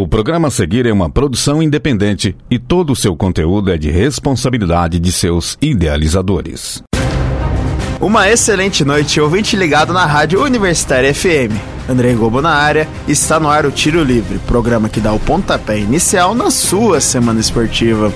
O 0.00 0.08
programa 0.08 0.48
a 0.48 0.50
seguir 0.50 0.86
é 0.86 0.92
uma 0.94 1.10
produção 1.10 1.62
independente 1.62 2.34
e 2.50 2.58
todo 2.58 2.90
o 2.90 2.96
seu 2.96 3.14
conteúdo 3.14 3.70
é 3.70 3.76
de 3.76 3.90
responsabilidade 3.90 4.98
de 4.98 5.12
seus 5.12 5.58
idealizadores. 5.60 6.82
Uma 8.00 8.26
excelente 8.26 8.82
noite, 8.82 9.20
ouvinte 9.20 9.56
ligado 9.56 9.92
na 9.92 10.06
Rádio 10.06 10.42
Universitária 10.42 11.12
FM. 11.12 11.52
André 11.86 12.14
Gobo 12.14 12.40
na 12.40 12.48
área, 12.48 12.88
está 13.06 13.38
no 13.38 13.50
ar 13.50 13.66
o 13.66 13.70
Tiro 13.70 14.02
Livre, 14.02 14.38
programa 14.46 14.88
que 14.88 15.00
dá 15.00 15.12
o 15.12 15.20
pontapé 15.20 15.78
inicial 15.78 16.34
na 16.34 16.50
sua 16.50 16.98
semana 16.98 17.38
esportiva. 17.38 18.10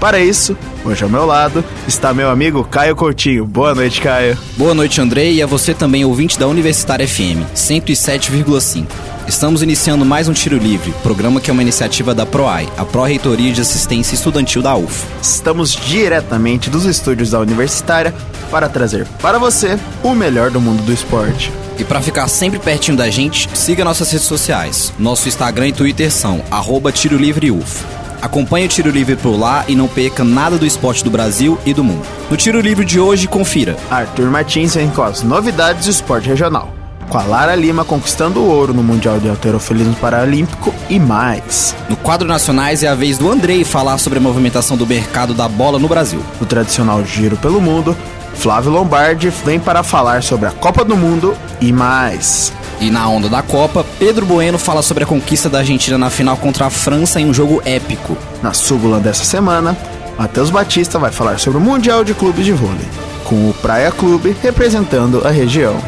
Para 0.00 0.18
isso, 0.18 0.56
hoje 0.82 1.04
ao 1.04 1.10
meu 1.10 1.26
lado 1.26 1.62
está 1.86 2.14
meu 2.14 2.30
amigo 2.30 2.64
Caio 2.64 2.96
Coutinho. 2.96 3.44
Boa 3.44 3.74
noite, 3.74 4.00
Caio. 4.00 4.36
Boa 4.56 4.72
noite, 4.72 4.98
Andrei, 4.98 5.34
e 5.34 5.42
a 5.42 5.46
você 5.46 5.74
também, 5.74 6.06
ouvinte 6.06 6.38
da 6.38 6.48
Universitária 6.48 7.06
FM, 7.06 7.44
107,5. 7.54 8.86
Estamos 9.28 9.62
iniciando 9.62 10.02
mais 10.02 10.26
um 10.26 10.32
Tiro 10.32 10.56
Livre, 10.56 10.94
programa 11.02 11.38
que 11.38 11.50
é 11.50 11.52
uma 11.52 11.60
iniciativa 11.60 12.14
da 12.14 12.24
PROAI, 12.24 12.66
a 12.78 12.84
Pró-Reitoria 12.86 13.52
de 13.52 13.60
Assistência 13.60 14.14
Estudantil 14.14 14.62
da 14.62 14.74
UF. 14.74 15.04
Estamos 15.20 15.72
diretamente 15.72 16.70
dos 16.70 16.86
estúdios 16.86 17.32
da 17.32 17.38
Universitária 17.38 18.14
para 18.50 18.70
trazer 18.70 19.06
para 19.20 19.38
você 19.38 19.78
o 20.02 20.14
melhor 20.14 20.50
do 20.50 20.62
mundo 20.62 20.82
do 20.82 20.94
esporte. 20.94 21.52
E 21.78 21.84
para 21.84 22.00
ficar 22.00 22.26
sempre 22.28 22.58
pertinho 22.58 22.96
da 22.96 23.10
gente, 23.10 23.50
siga 23.54 23.84
nossas 23.84 24.10
redes 24.10 24.26
sociais. 24.26 24.94
Nosso 24.98 25.28
Instagram 25.28 25.68
e 25.68 25.72
Twitter 25.72 26.10
são 26.10 26.42
arroba 26.50 26.90
Tiro 26.90 27.18
Livre 27.18 27.50
UF. 27.50 27.84
Acompanhe 28.22 28.66
o 28.66 28.68
Tiro 28.68 28.90
Livre 28.90 29.16
por 29.16 29.38
lá 29.38 29.64
e 29.66 29.74
não 29.74 29.88
perca 29.88 30.22
nada 30.22 30.58
do 30.58 30.66
esporte 30.66 31.02
do 31.02 31.10
Brasil 31.10 31.58
e 31.64 31.72
do 31.72 31.82
mundo. 31.82 32.06
No 32.30 32.36
Tiro 32.36 32.60
Livre 32.60 32.84
de 32.84 33.00
hoje, 33.00 33.26
confira. 33.26 33.76
Arthur 33.90 34.30
Martins 34.30 34.74
vem 34.74 34.90
com 34.90 35.02
as 35.02 35.22
novidades 35.22 35.86
do 35.86 35.90
esporte 35.90 36.28
regional. 36.28 36.74
Com 37.08 37.18
a 37.18 37.22
Lara 37.24 37.56
Lima 37.56 37.84
conquistando 37.84 38.40
o 38.40 38.46
ouro 38.46 38.72
no 38.72 38.84
Mundial 38.84 39.18
de 39.18 39.28
Alterofilismo 39.28 39.94
Paralímpico 39.96 40.72
e 40.88 40.98
mais. 40.98 41.74
No 41.88 41.96
quadro 41.96 42.28
Nacionais 42.28 42.84
é 42.84 42.88
a 42.88 42.94
vez 42.94 43.18
do 43.18 43.28
Andrei 43.28 43.64
falar 43.64 43.98
sobre 43.98 44.20
a 44.20 44.22
movimentação 44.22 44.76
do 44.76 44.86
mercado 44.86 45.34
da 45.34 45.48
bola 45.48 45.78
no 45.78 45.88
Brasil. 45.88 46.22
No 46.40 46.46
tradicional 46.46 47.04
Giro 47.04 47.36
pelo 47.36 47.60
Mundo, 47.60 47.96
Flávio 48.34 48.70
Lombardi 48.70 49.28
vem 49.44 49.58
para 49.58 49.82
falar 49.82 50.22
sobre 50.22 50.46
a 50.46 50.52
Copa 50.52 50.84
do 50.84 50.96
Mundo 50.96 51.36
e 51.60 51.72
mais. 51.72 52.52
E 52.80 52.90
na 52.90 53.06
onda 53.08 53.28
da 53.28 53.42
Copa, 53.42 53.84
Pedro 53.98 54.24
Bueno 54.24 54.58
fala 54.58 54.80
sobre 54.80 55.04
a 55.04 55.06
conquista 55.06 55.50
da 55.50 55.58
Argentina 55.58 55.98
na 55.98 56.08
final 56.08 56.36
contra 56.38 56.66
a 56.66 56.70
França 56.70 57.20
em 57.20 57.26
um 57.26 57.34
jogo 57.34 57.60
épico. 57.66 58.16
Na 58.42 58.54
súbula 58.54 58.98
dessa 58.98 59.22
semana, 59.22 59.76
Matheus 60.18 60.48
Batista 60.48 60.98
vai 60.98 61.12
falar 61.12 61.38
sobre 61.38 61.58
o 61.58 61.60
Mundial 61.60 62.02
de 62.02 62.14
Clubes 62.14 62.44
de 62.44 62.52
Vôlei, 62.52 62.88
com 63.24 63.50
o 63.50 63.54
Praia 63.54 63.92
Clube 63.92 64.34
representando 64.42 65.26
a 65.26 65.30
região. 65.30 65.78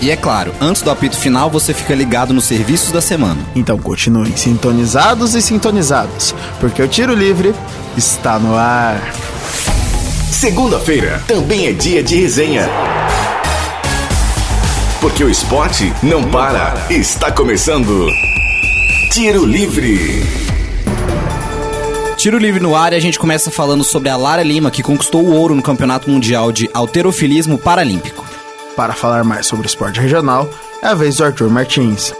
E 0.00 0.10
é 0.10 0.16
claro, 0.16 0.52
antes 0.60 0.82
do 0.82 0.90
apito 0.90 1.16
final, 1.16 1.48
você 1.48 1.72
fica 1.72 1.94
ligado 1.94 2.34
nos 2.34 2.44
serviços 2.44 2.90
da 2.90 3.00
semana. 3.00 3.38
Então 3.54 3.78
continuem 3.78 4.36
sintonizados 4.36 5.36
e 5.36 5.42
sintonizados, 5.42 6.34
porque 6.58 6.82
o 6.82 6.88
Tiro 6.88 7.14
Livre 7.14 7.54
está 7.96 8.36
no 8.40 8.56
ar. 8.56 9.00
Segunda-feira 10.28 11.22
também 11.28 11.66
é 11.66 11.72
dia 11.72 12.02
de 12.02 12.16
resenha. 12.16 12.68
Porque 15.02 15.24
o 15.24 15.28
esporte 15.28 15.92
não 16.00 16.22
para. 16.22 16.86
Está 16.88 17.32
começando. 17.32 18.06
Tiro 19.10 19.44
Livre. 19.44 20.22
Tiro 22.16 22.38
livre 22.38 22.60
no 22.60 22.76
ar 22.76 22.92
e 22.92 22.96
a 22.96 23.00
gente 23.00 23.18
começa 23.18 23.50
falando 23.50 23.82
sobre 23.82 24.08
a 24.08 24.16
Lara 24.16 24.44
Lima, 24.44 24.70
que 24.70 24.80
conquistou 24.80 25.24
o 25.24 25.34
ouro 25.34 25.56
no 25.56 25.62
Campeonato 25.62 26.08
Mundial 26.08 26.52
de 26.52 26.70
Alterofilismo 26.72 27.58
Paralímpico. 27.58 28.24
Para 28.76 28.92
falar 28.92 29.24
mais 29.24 29.44
sobre 29.44 29.66
o 29.66 29.68
esporte 29.68 29.98
regional, 29.98 30.48
é 30.80 30.86
a 30.86 30.94
vez 30.94 31.16
do 31.16 31.24
Arthur 31.24 31.50
Martins. 31.50 32.14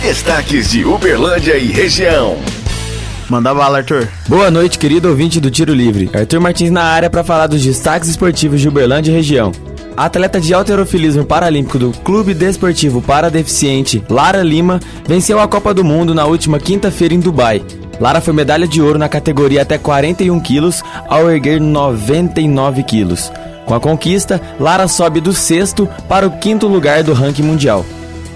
Destaques 0.00 0.70
de 0.70 0.82
Uberlândia 0.86 1.58
e 1.58 1.66
região. 1.66 2.38
Manda 3.28 3.52
bala, 3.52 3.78
Arthur. 3.78 4.08
Boa 4.26 4.50
noite, 4.50 4.78
querido 4.78 5.10
ouvinte 5.10 5.38
do 5.38 5.50
Tiro 5.50 5.74
Livre. 5.74 6.08
Arthur 6.14 6.40
Martins 6.40 6.70
na 6.70 6.84
área 6.84 7.10
para 7.10 7.22
falar 7.22 7.48
dos 7.48 7.62
destaques 7.62 8.08
esportivos 8.08 8.62
de 8.62 8.68
Uberlândia 8.68 9.10
e 9.10 9.14
região. 9.14 9.52
Atleta 9.98 10.40
de 10.40 10.54
alterofilismo 10.54 11.24
paralímpico 11.24 11.76
do 11.76 11.90
Clube 11.90 12.32
Desportivo 12.32 13.02
para 13.02 13.28
Deficiente, 13.28 14.00
Lara 14.08 14.44
Lima, 14.44 14.78
venceu 15.04 15.40
a 15.40 15.48
Copa 15.48 15.74
do 15.74 15.82
Mundo 15.82 16.14
na 16.14 16.24
última 16.24 16.60
quinta-feira 16.60 17.14
em 17.14 17.18
Dubai. 17.18 17.60
Lara 18.00 18.20
foi 18.20 18.32
medalha 18.32 18.68
de 18.68 18.80
ouro 18.80 18.96
na 18.96 19.08
categoria 19.08 19.62
até 19.62 19.76
41 19.76 20.38
quilos, 20.38 20.84
ao 21.08 21.28
erguer 21.28 21.60
99 21.60 22.84
quilos. 22.84 23.32
Com 23.66 23.74
a 23.74 23.80
conquista, 23.80 24.40
Lara 24.60 24.86
sobe 24.86 25.20
do 25.20 25.32
sexto 25.32 25.88
para 26.08 26.28
o 26.28 26.38
quinto 26.38 26.68
lugar 26.68 27.02
do 27.02 27.12
ranking 27.12 27.42
mundial. 27.42 27.84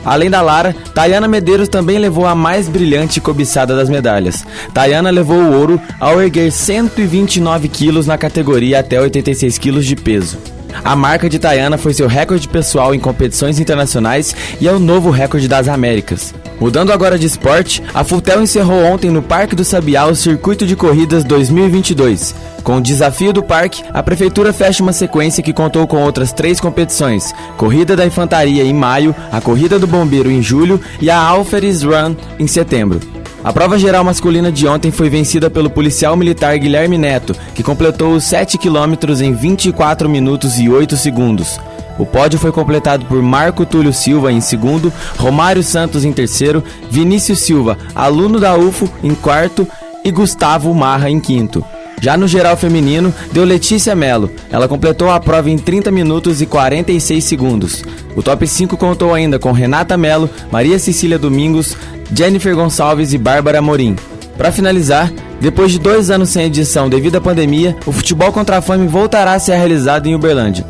Além 0.04 0.28
da 0.28 0.42
Lara, 0.42 0.74
Tayana 0.92 1.28
Medeiros 1.28 1.68
também 1.68 1.96
levou 1.96 2.26
a 2.26 2.34
mais 2.34 2.68
brilhante 2.68 3.20
e 3.20 3.22
cobiçada 3.22 3.76
das 3.76 3.88
medalhas. 3.88 4.44
Tayana 4.74 5.10
levou 5.10 5.36
o 5.36 5.52
ouro 5.56 5.80
ao 6.00 6.20
erguer 6.20 6.50
129 6.50 7.68
quilos 7.68 8.04
na 8.04 8.18
categoria 8.18 8.80
até 8.80 9.00
86 9.00 9.58
quilos 9.58 9.86
de 9.86 9.94
peso. 9.94 10.38
A 10.84 10.96
marca 10.96 11.28
de 11.28 11.38
Tayana 11.38 11.78
foi 11.78 11.94
seu 11.94 12.06
recorde 12.06 12.48
pessoal 12.48 12.94
em 12.94 13.00
competições 13.00 13.58
internacionais 13.58 14.34
e 14.60 14.68
é 14.68 14.72
o 14.72 14.78
novo 14.78 15.10
recorde 15.10 15.48
das 15.48 15.68
Américas. 15.68 16.34
Mudando 16.60 16.92
agora 16.92 17.18
de 17.18 17.26
esporte, 17.26 17.82
a 17.92 18.04
Fultel 18.04 18.42
encerrou 18.42 18.84
ontem 18.84 19.10
no 19.10 19.22
Parque 19.22 19.56
do 19.56 19.64
Sabiá 19.64 20.06
o 20.06 20.14
Circuito 20.14 20.66
de 20.66 20.76
Corridas 20.76 21.24
2022. 21.24 22.34
Com 22.62 22.76
o 22.76 22.80
desafio 22.80 23.32
do 23.32 23.42
parque, 23.42 23.82
a 23.92 24.02
prefeitura 24.02 24.52
fecha 24.52 24.82
uma 24.82 24.92
sequência 24.92 25.42
que 25.42 25.52
contou 25.52 25.86
com 25.86 26.02
outras 26.02 26.32
três 26.32 26.60
competições: 26.60 27.34
Corrida 27.56 27.96
da 27.96 28.06
Infantaria 28.06 28.62
em 28.62 28.72
maio, 28.72 29.14
a 29.32 29.40
Corrida 29.40 29.78
do 29.78 29.86
Bombeiro 29.86 30.30
em 30.30 30.40
julho 30.40 30.80
e 31.00 31.10
a 31.10 31.18
Alferes 31.18 31.82
Run 31.82 32.14
em 32.38 32.46
setembro. 32.46 33.21
A 33.44 33.52
prova 33.52 33.76
geral 33.76 34.04
masculina 34.04 34.52
de 34.52 34.68
ontem 34.68 34.92
foi 34.92 35.10
vencida 35.10 35.50
pelo 35.50 35.68
policial 35.68 36.16
militar 36.16 36.56
Guilherme 36.56 36.96
Neto, 36.96 37.34
que 37.56 37.62
completou 37.62 38.14
os 38.14 38.22
7 38.22 38.56
quilômetros 38.56 39.20
em 39.20 39.32
24 39.32 40.08
minutos 40.08 40.60
e 40.60 40.68
8 40.68 40.96
segundos. 40.96 41.58
O 41.98 42.06
pódio 42.06 42.38
foi 42.38 42.52
completado 42.52 43.04
por 43.06 43.20
Marco 43.20 43.66
Túlio 43.66 43.92
Silva 43.92 44.30
em 44.30 44.40
segundo, 44.40 44.92
Romário 45.18 45.62
Santos 45.62 46.04
em 46.04 46.12
terceiro, 46.12 46.62
Vinícius 46.88 47.40
Silva, 47.40 47.76
aluno 47.96 48.38
da 48.38 48.56
UFO, 48.56 48.88
em 49.02 49.14
quarto 49.14 49.66
e 50.04 50.10
Gustavo 50.12 50.72
Marra 50.72 51.10
em 51.10 51.18
quinto. 51.18 51.64
Já 52.00 52.16
no 52.16 52.26
geral 52.26 52.56
feminino, 52.56 53.14
deu 53.32 53.44
Letícia 53.44 53.94
Melo. 53.94 54.30
Ela 54.50 54.66
completou 54.66 55.10
a 55.10 55.20
prova 55.20 55.50
em 55.50 55.58
30 55.58 55.90
minutos 55.90 56.40
e 56.40 56.46
46 56.46 57.22
segundos. 57.22 57.84
O 58.16 58.22
top 58.22 58.46
5 58.46 58.76
contou 58.76 59.14
ainda 59.14 59.38
com 59.38 59.52
Renata 59.52 59.96
Melo, 59.96 60.28
Maria 60.50 60.80
Cecília 60.80 61.16
Domingos, 61.16 61.76
Jennifer 62.14 62.54
Gonçalves 62.54 63.12
e 63.12 63.18
Bárbara 63.18 63.62
Morim. 63.62 63.96
Para 64.36 64.52
finalizar, 64.52 65.12
depois 65.40 65.72
de 65.72 65.78
dois 65.78 66.10
anos 66.10 66.30
sem 66.30 66.46
edição 66.46 66.88
devido 66.88 67.16
à 67.16 67.20
pandemia, 67.20 67.76
o 67.86 67.92
futebol 67.92 68.32
contra 68.32 68.58
a 68.58 68.62
fome 68.62 68.86
voltará 68.86 69.32
a 69.32 69.38
ser 69.38 69.56
realizado 69.56 70.06
em 70.06 70.14
Uberlândia. 70.14 70.64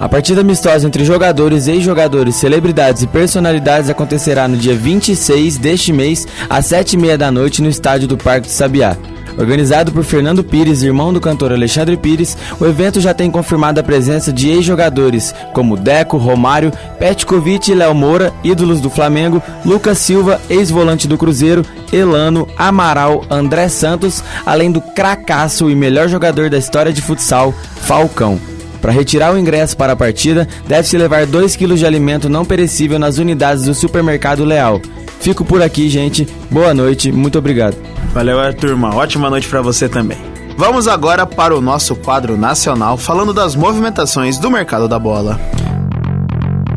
A 0.00 0.08
partida 0.08 0.42
amistosa 0.42 0.86
entre 0.86 1.04
jogadores, 1.04 1.66
ex-jogadores, 1.66 2.36
celebridades 2.36 3.02
e 3.02 3.06
personalidades 3.06 3.90
acontecerá 3.90 4.46
no 4.46 4.56
dia 4.56 4.74
26 4.74 5.58
deste 5.58 5.92
mês, 5.92 6.26
às 6.48 6.66
7h30 6.66 7.16
da 7.16 7.30
noite, 7.32 7.62
no 7.62 7.68
estádio 7.68 8.06
do 8.06 8.16
Parque 8.16 8.48
Sabiá. 8.48 8.96
Organizado 9.38 9.92
por 9.92 10.02
Fernando 10.02 10.42
Pires, 10.42 10.82
irmão 10.82 11.12
do 11.12 11.20
cantor 11.20 11.52
Alexandre 11.52 11.96
Pires, 11.96 12.36
o 12.58 12.66
evento 12.66 13.00
já 13.00 13.14
tem 13.14 13.30
confirmado 13.30 13.78
a 13.78 13.84
presença 13.84 14.32
de 14.32 14.48
ex-jogadores 14.48 15.32
como 15.54 15.76
Deco, 15.76 16.16
Romário, 16.16 16.72
Petkovic 16.98 17.70
e 17.70 17.74
Léo 17.74 17.94
Moura, 17.94 18.32
ídolos 18.42 18.80
do 18.80 18.90
Flamengo, 18.90 19.40
Lucas 19.64 19.98
Silva, 19.98 20.40
ex-volante 20.50 21.06
do 21.06 21.16
Cruzeiro, 21.16 21.64
Elano, 21.92 22.48
Amaral, 22.56 23.24
André 23.30 23.68
Santos, 23.68 24.24
além 24.44 24.72
do 24.72 24.80
cracaço 24.80 25.70
e 25.70 25.74
melhor 25.74 26.08
jogador 26.08 26.50
da 26.50 26.58
história 26.58 26.92
de 26.92 27.00
futsal, 27.00 27.54
Falcão. 27.82 28.40
Para 28.82 28.92
retirar 28.92 29.32
o 29.32 29.38
ingresso 29.38 29.76
para 29.76 29.92
a 29.92 29.96
partida, 29.96 30.48
deve-se 30.66 30.98
levar 30.98 31.26
2 31.26 31.54
kg 31.54 31.74
de 31.76 31.86
alimento 31.86 32.28
não 32.28 32.44
perecível 32.44 32.98
nas 32.98 33.18
unidades 33.18 33.64
do 33.64 33.74
supermercado 33.74 34.44
Leal. 34.44 34.80
Fico 35.20 35.44
por 35.44 35.62
aqui, 35.62 35.88
gente. 35.88 36.26
Boa 36.50 36.74
noite, 36.74 37.12
muito 37.12 37.38
obrigado. 37.38 37.97
Valeu, 38.12 38.40
Arthur. 38.40 38.74
Uma 38.74 38.94
ótima 38.94 39.30
noite 39.30 39.48
para 39.48 39.60
você 39.62 39.88
também. 39.88 40.18
Vamos 40.56 40.88
agora 40.88 41.24
para 41.24 41.56
o 41.56 41.60
nosso 41.60 41.94
quadro 41.94 42.36
nacional 42.36 42.96
falando 42.96 43.32
das 43.32 43.54
movimentações 43.54 44.38
do 44.38 44.50
mercado 44.50 44.88
da 44.88 44.98
bola. 44.98 45.40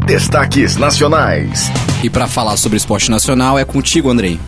Destaques 0.05 0.75
nacionais. 0.75 1.71
E 2.03 2.09
para 2.09 2.27
falar 2.27 2.57
sobre 2.57 2.77
esporte 2.77 3.09
nacional 3.09 3.57
é 3.57 3.65
contigo, 3.65 4.09
Andrei. 4.09 4.39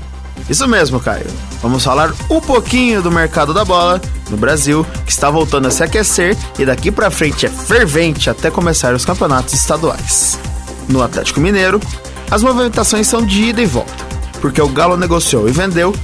Isso 0.49 0.67
mesmo, 0.67 0.99
Caio. 0.99 1.25
Vamos 1.61 1.83
falar 1.83 2.11
um 2.29 2.41
pouquinho 2.41 3.01
do 3.01 3.09
mercado 3.09 3.53
da 3.53 3.63
bola 3.63 4.01
no 4.29 4.37
Brasil, 4.37 4.85
que 5.05 5.11
está 5.11 5.29
voltando 5.29 5.67
a 5.67 5.71
se 5.71 5.83
aquecer 5.83 6.37
e 6.59 6.65
daqui 6.65 6.91
para 6.91 7.09
frente 7.09 7.45
é 7.45 7.49
fervente 7.49 8.29
até 8.29 8.51
começar 8.51 8.93
os 8.93 9.05
campeonatos 9.05 9.53
estaduais. 9.53 10.37
No 10.89 11.01
Atlético 11.01 11.39
Mineiro, 11.39 11.79
as 12.29 12.43
movimentações 12.43 13.07
são 13.07 13.25
de 13.25 13.41
ida 13.45 13.61
e 13.61 13.65
volta, 13.65 13.93
porque 14.41 14.61
o 14.61 14.67
Galo 14.67 14.97
negociou 14.97 15.47
e 15.47 15.51
vendeu 15.51 15.95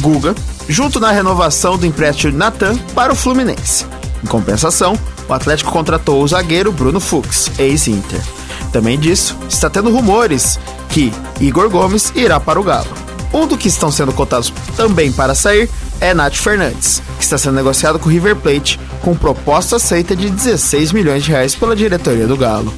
Guga, 0.00 0.34
junto 0.68 0.98
na 1.00 1.10
renovação 1.10 1.76
do 1.76 1.86
empréstimo 1.86 2.36
Natan 2.36 2.76
para 2.94 3.12
o 3.12 3.16
Fluminense. 3.16 3.86
Em 4.22 4.26
compensação, 4.26 4.98
o 5.28 5.32
Atlético 5.32 5.72
contratou 5.72 6.22
o 6.22 6.28
zagueiro 6.28 6.72
Bruno 6.72 7.00
Fux, 7.00 7.50
ex-Inter. 7.58 8.20
Também 8.72 8.98
disso, 8.98 9.36
está 9.48 9.70
tendo 9.70 9.90
rumores 9.90 10.58
que 10.88 11.12
Igor 11.40 11.68
Gomes 11.70 12.12
irá 12.14 12.40
para 12.40 12.60
o 12.60 12.64
Galo. 12.64 12.88
Um 13.32 13.46
dos 13.46 13.58
que 13.58 13.68
estão 13.68 13.90
sendo 13.90 14.12
cotados 14.12 14.52
também 14.76 15.12
para 15.12 15.34
sair 15.34 15.68
é 16.00 16.14
Nath 16.14 16.34
Fernandes, 16.34 17.02
que 17.18 17.24
está 17.24 17.36
sendo 17.36 17.56
negociado 17.56 17.98
com 17.98 18.08
o 18.08 18.12
River 18.12 18.36
Plate 18.36 18.78
com 19.02 19.14
proposta 19.14 19.76
aceita 19.76 20.14
de 20.16 20.30
16 20.30 20.92
milhões 20.92 21.24
de 21.24 21.30
reais 21.30 21.54
pela 21.54 21.76
diretoria 21.76 22.26
do 22.26 22.36
Galo. 22.36 22.72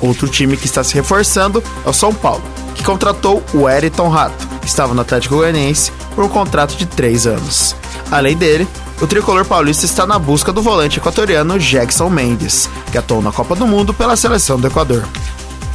Outro 0.00 0.28
time 0.28 0.56
que 0.56 0.66
está 0.66 0.84
se 0.84 0.94
reforçando 0.94 1.62
é 1.84 1.88
o 1.88 1.92
São 1.92 2.12
Paulo, 2.12 2.42
que 2.74 2.84
contratou 2.84 3.42
o 3.54 3.68
Eriton 3.68 4.08
Rato, 4.08 4.48
estava 4.64 4.94
no 4.94 5.00
Atlético 5.00 5.36
Goianiense, 5.36 5.92
por 6.14 6.24
um 6.24 6.28
contrato 6.28 6.76
de 6.76 6.86
3 6.86 7.26
anos. 7.26 7.76
Além 8.10 8.36
dele, 8.36 8.66
o 9.00 9.06
tricolor 9.06 9.44
paulista 9.44 9.84
está 9.84 10.06
na 10.06 10.18
busca 10.18 10.52
do 10.52 10.62
volante 10.62 10.98
equatoriano 10.98 11.58
Jackson 11.58 12.08
Mendes, 12.08 12.68
que 12.90 12.98
atuou 12.98 13.20
na 13.20 13.32
Copa 13.32 13.56
do 13.56 13.66
Mundo 13.66 13.92
pela 13.92 14.16
seleção 14.16 14.60
do 14.60 14.68
Equador. 14.68 15.04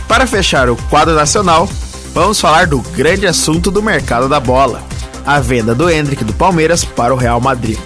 Para 0.07 0.25
fechar 0.25 0.69
o 0.69 0.78
quadro 0.89 1.13
nacional, 1.13 1.68
vamos 2.13 2.39
falar 2.39 2.68
do 2.68 2.80
grande 2.80 3.28
assunto 3.28 3.69
do 3.69 3.84
mercado 3.84 4.30
da 4.30 4.39
bola: 4.39 4.81
a 5.25 5.40
venda 5.40 5.75
do 5.75 5.90
Hendrick 5.90 6.24
do 6.24 6.33
Palmeiras 6.33 6.86
para 6.86 7.13
o 7.13 7.18
Real 7.18 7.42
Madrid, 7.42 7.78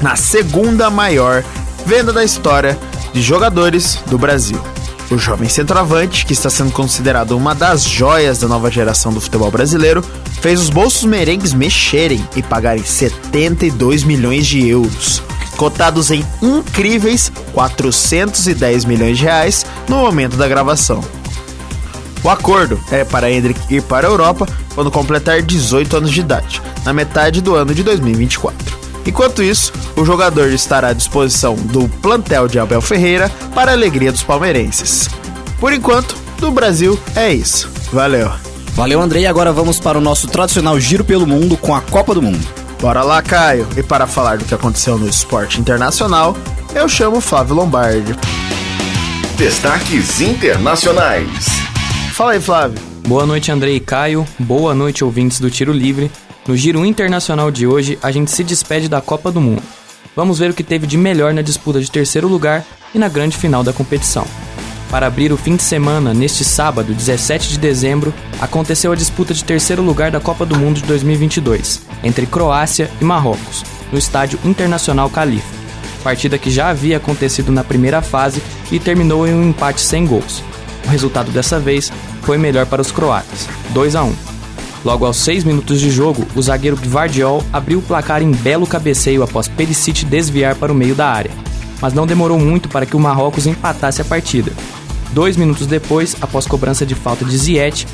na 0.00 0.16
segunda 0.16 0.88
maior 0.88 1.44
venda 1.84 2.12
da 2.12 2.24
história 2.24 2.78
de 3.12 3.20
jogadores 3.20 3.98
do 4.06 4.18
Brasil. 4.18 4.60
O 5.10 5.16
jovem 5.16 5.48
centroavante, 5.48 6.26
que 6.26 6.34
está 6.34 6.50
sendo 6.50 6.70
considerado 6.70 7.32
uma 7.32 7.54
das 7.54 7.82
joias 7.82 8.38
da 8.38 8.46
nova 8.46 8.70
geração 8.70 9.10
do 9.10 9.20
futebol 9.20 9.50
brasileiro, 9.50 10.04
fez 10.42 10.60
os 10.60 10.68
bolsos 10.68 11.04
merengues 11.04 11.54
mexerem 11.54 12.22
e 12.36 12.42
pagarem 12.42 12.84
72 12.84 14.04
milhões 14.04 14.46
de 14.46 14.68
euros, 14.68 15.22
cotados 15.56 16.10
em 16.10 16.22
incríveis 16.42 17.32
410 17.54 18.84
milhões 18.84 19.16
de 19.16 19.24
reais 19.24 19.64
no 19.88 19.96
momento 19.96 20.36
da 20.36 20.46
gravação. 20.46 21.02
O 22.22 22.28
acordo 22.28 22.78
é 22.90 23.02
para 23.02 23.30
Hendrick 23.30 23.60
ir 23.74 23.82
para 23.82 24.06
a 24.06 24.10
Europa 24.10 24.46
quando 24.74 24.90
completar 24.90 25.40
18 25.40 25.96
anos 25.96 26.10
de 26.10 26.20
idade, 26.20 26.60
na 26.84 26.92
metade 26.92 27.40
do 27.40 27.54
ano 27.54 27.74
de 27.74 27.82
2024. 27.82 28.87
Enquanto 29.08 29.42
isso, 29.42 29.72
o 29.96 30.04
jogador 30.04 30.50
estará 30.50 30.88
à 30.88 30.92
disposição 30.92 31.54
do 31.54 31.88
plantel 31.88 32.46
de 32.46 32.58
Abel 32.58 32.82
Ferreira 32.82 33.30
para 33.54 33.70
a 33.70 33.74
alegria 33.74 34.12
dos 34.12 34.22
palmeirenses. 34.22 35.08
Por 35.58 35.72
enquanto, 35.72 36.14
do 36.38 36.50
Brasil 36.50 37.00
é 37.16 37.32
isso. 37.32 37.70
Valeu! 37.90 38.30
Valeu, 38.74 39.00
Andrei. 39.00 39.26
Agora 39.26 39.50
vamos 39.50 39.80
para 39.80 39.96
o 39.96 40.00
nosso 40.00 40.28
tradicional 40.28 40.78
giro 40.78 41.04
pelo 41.04 41.26
mundo 41.26 41.56
com 41.56 41.74
a 41.74 41.80
Copa 41.80 42.14
do 42.14 42.20
Mundo. 42.20 42.46
Bora 42.82 43.02
lá, 43.02 43.22
Caio! 43.22 43.66
E 43.78 43.82
para 43.82 44.06
falar 44.06 44.36
do 44.36 44.44
que 44.44 44.54
aconteceu 44.54 44.98
no 44.98 45.08
esporte 45.08 45.58
internacional, 45.58 46.36
eu 46.74 46.86
chamo 46.86 47.18
Flávio 47.18 47.54
Lombardi. 47.54 48.14
Destaques 49.38 50.20
internacionais. 50.20 51.46
Fala 52.12 52.32
aí, 52.32 52.40
Flávio. 52.42 52.78
Boa 53.06 53.24
noite, 53.24 53.50
Andrei 53.50 53.76
e 53.76 53.80
Caio. 53.80 54.26
Boa 54.38 54.74
noite, 54.74 55.02
ouvintes 55.02 55.40
do 55.40 55.50
Tiro 55.50 55.72
Livre. 55.72 56.10
No 56.48 56.56
giro 56.56 56.82
internacional 56.82 57.50
de 57.50 57.66
hoje, 57.66 57.98
a 58.02 58.10
gente 58.10 58.30
se 58.30 58.42
despede 58.42 58.88
da 58.88 59.02
Copa 59.02 59.30
do 59.30 59.38
Mundo. 59.38 59.62
Vamos 60.16 60.38
ver 60.38 60.50
o 60.50 60.54
que 60.54 60.62
teve 60.62 60.86
de 60.86 60.96
melhor 60.96 61.34
na 61.34 61.42
disputa 61.42 61.78
de 61.78 61.90
terceiro 61.90 62.26
lugar 62.26 62.64
e 62.94 62.98
na 62.98 63.06
grande 63.06 63.36
final 63.36 63.62
da 63.62 63.70
competição. 63.70 64.26
Para 64.90 65.06
abrir 65.06 65.30
o 65.30 65.36
fim 65.36 65.56
de 65.56 65.62
semana, 65.62 66.14
neste 66.14 66.46
sábado, 66.46 66.94
17 66.94 67.50
de 67.50 67.58
dezembro, 67.58 68.14
aconteceu 68.40 68.90
a 68.90 68.96
disputa 68.96 69.34
de 69.34 69.44
terceiro 69.44 69.82
lugar 69.82 70.10
da 70.10 70.20
Copa 70.20 70.46
do 70.46 70.56
Mundo 70.56 70.76
de 70.76 70.84
2022, 70.84 71.82
entre 72.02 72.24
Croácia 72.24 72.90
e 72.98 73.04
Marrocos, 73.04 73.62
no 73.92 73.98
estádio 73.98 74.38
Internacional 74.42 75.10
Califa. 75.10 75.54
Partida 76.02 76.38
que 76.38 76.50
já 76.50 76.70
havia 76.70 76.96
acontecido 76.96 77.52
na 77.52 77.62
primeira 77.62 78.00
fase 78.00 78.42
e 78.72 78.80
terminou 78.80 79.28
em 79.28 79.34
um 79.34 79.50
empate 79.50 79.82
sem 79.82 80.06
gols. 80.06 80.42
O 80.86 80.88
resultado 80.88 81.30
dessa 81.30 81.60
vez 81.60 81.92
foi 82.22 82.38
melhor 82.38 82.64
para 82.64 82.80
os 82.80 82.90
croatas, 82.90 83.46
2 83.74 83.94
a 83.94 84.04
1. 84.04 84.37
Logo 84.84 85.04
aos 85.04 85.16
6 85.18 85.44
minutos 85.44 85.80
de 85.80 85.90
jogo, 85.90 86.24
o 86.36 86.42
zagueiro 86.42 86.76
Gvardiol 86.76 87.42
abriu 87.52 87.80
o 87.80 87.82
placar 87.82 88.22
em 88.22 88.30
belo 88.30 88.66
cabeceio 88.66 89.22
após 89.22 89.48
Perisic 89.48 90.04
desviar 90.04 90.54
para 90.54 90.72
o 90.72 90.74
meio 90.74 90.94
da 90.94 91.08
área. 91.08 91.30
Mas 91.80 91.92
não 91.92 92.06
demorou 92.06 92.38
muito 92.38 92.68
para 92.68 92.86
que 92.86 92.96
o 92.96 93.00
Marrocos 93.00 93.46
empatasse 93.46 94.00
a 94.00 94.04
partida. 94.04 94.52
Dois 95.12 95.36
minutos 95.36 95.66
depois, 95.66 96.16
após 96.20 96.46
cobrança 96.46 96.86
de 96.86 96.94
falta 96.94 97.24
de 97.24 97.36
Ziyech, 97.36 97.86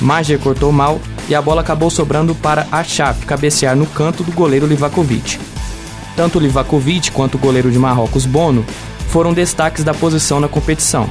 Mager 0.00 0.38
cortou 0.38 0.70
mal 0.70 1.00
e 1.28 1.34
a 1.34 1.42
bola 1.42 1.60
acabou 1.60 1.90
sobrando 1.90 2.34
para 2.34 2.66
Achaf 2.70 3.26
cabecear 3.26 3.76
no 3.76 3.86
canto 3.86 4.22
do 4.22 4.32
goleiro 4.32 4.66
Livakovic. 4.66 5.38
Tanto 6.14 6.38
Livakovic 6.38 7.10
quanto 7.10 7.34
o 7.36 7.38
goleiro 7.38 7.70
de 7.70 7.78
Marrocos 7.78 8.26
Bono 8.26 8.64
foram 9.08 9.32
destaques 9.32 9.82
da 9.82 9.94
posição 9.94 10.40
na 10.40 10.48
competição, 10.48 11.08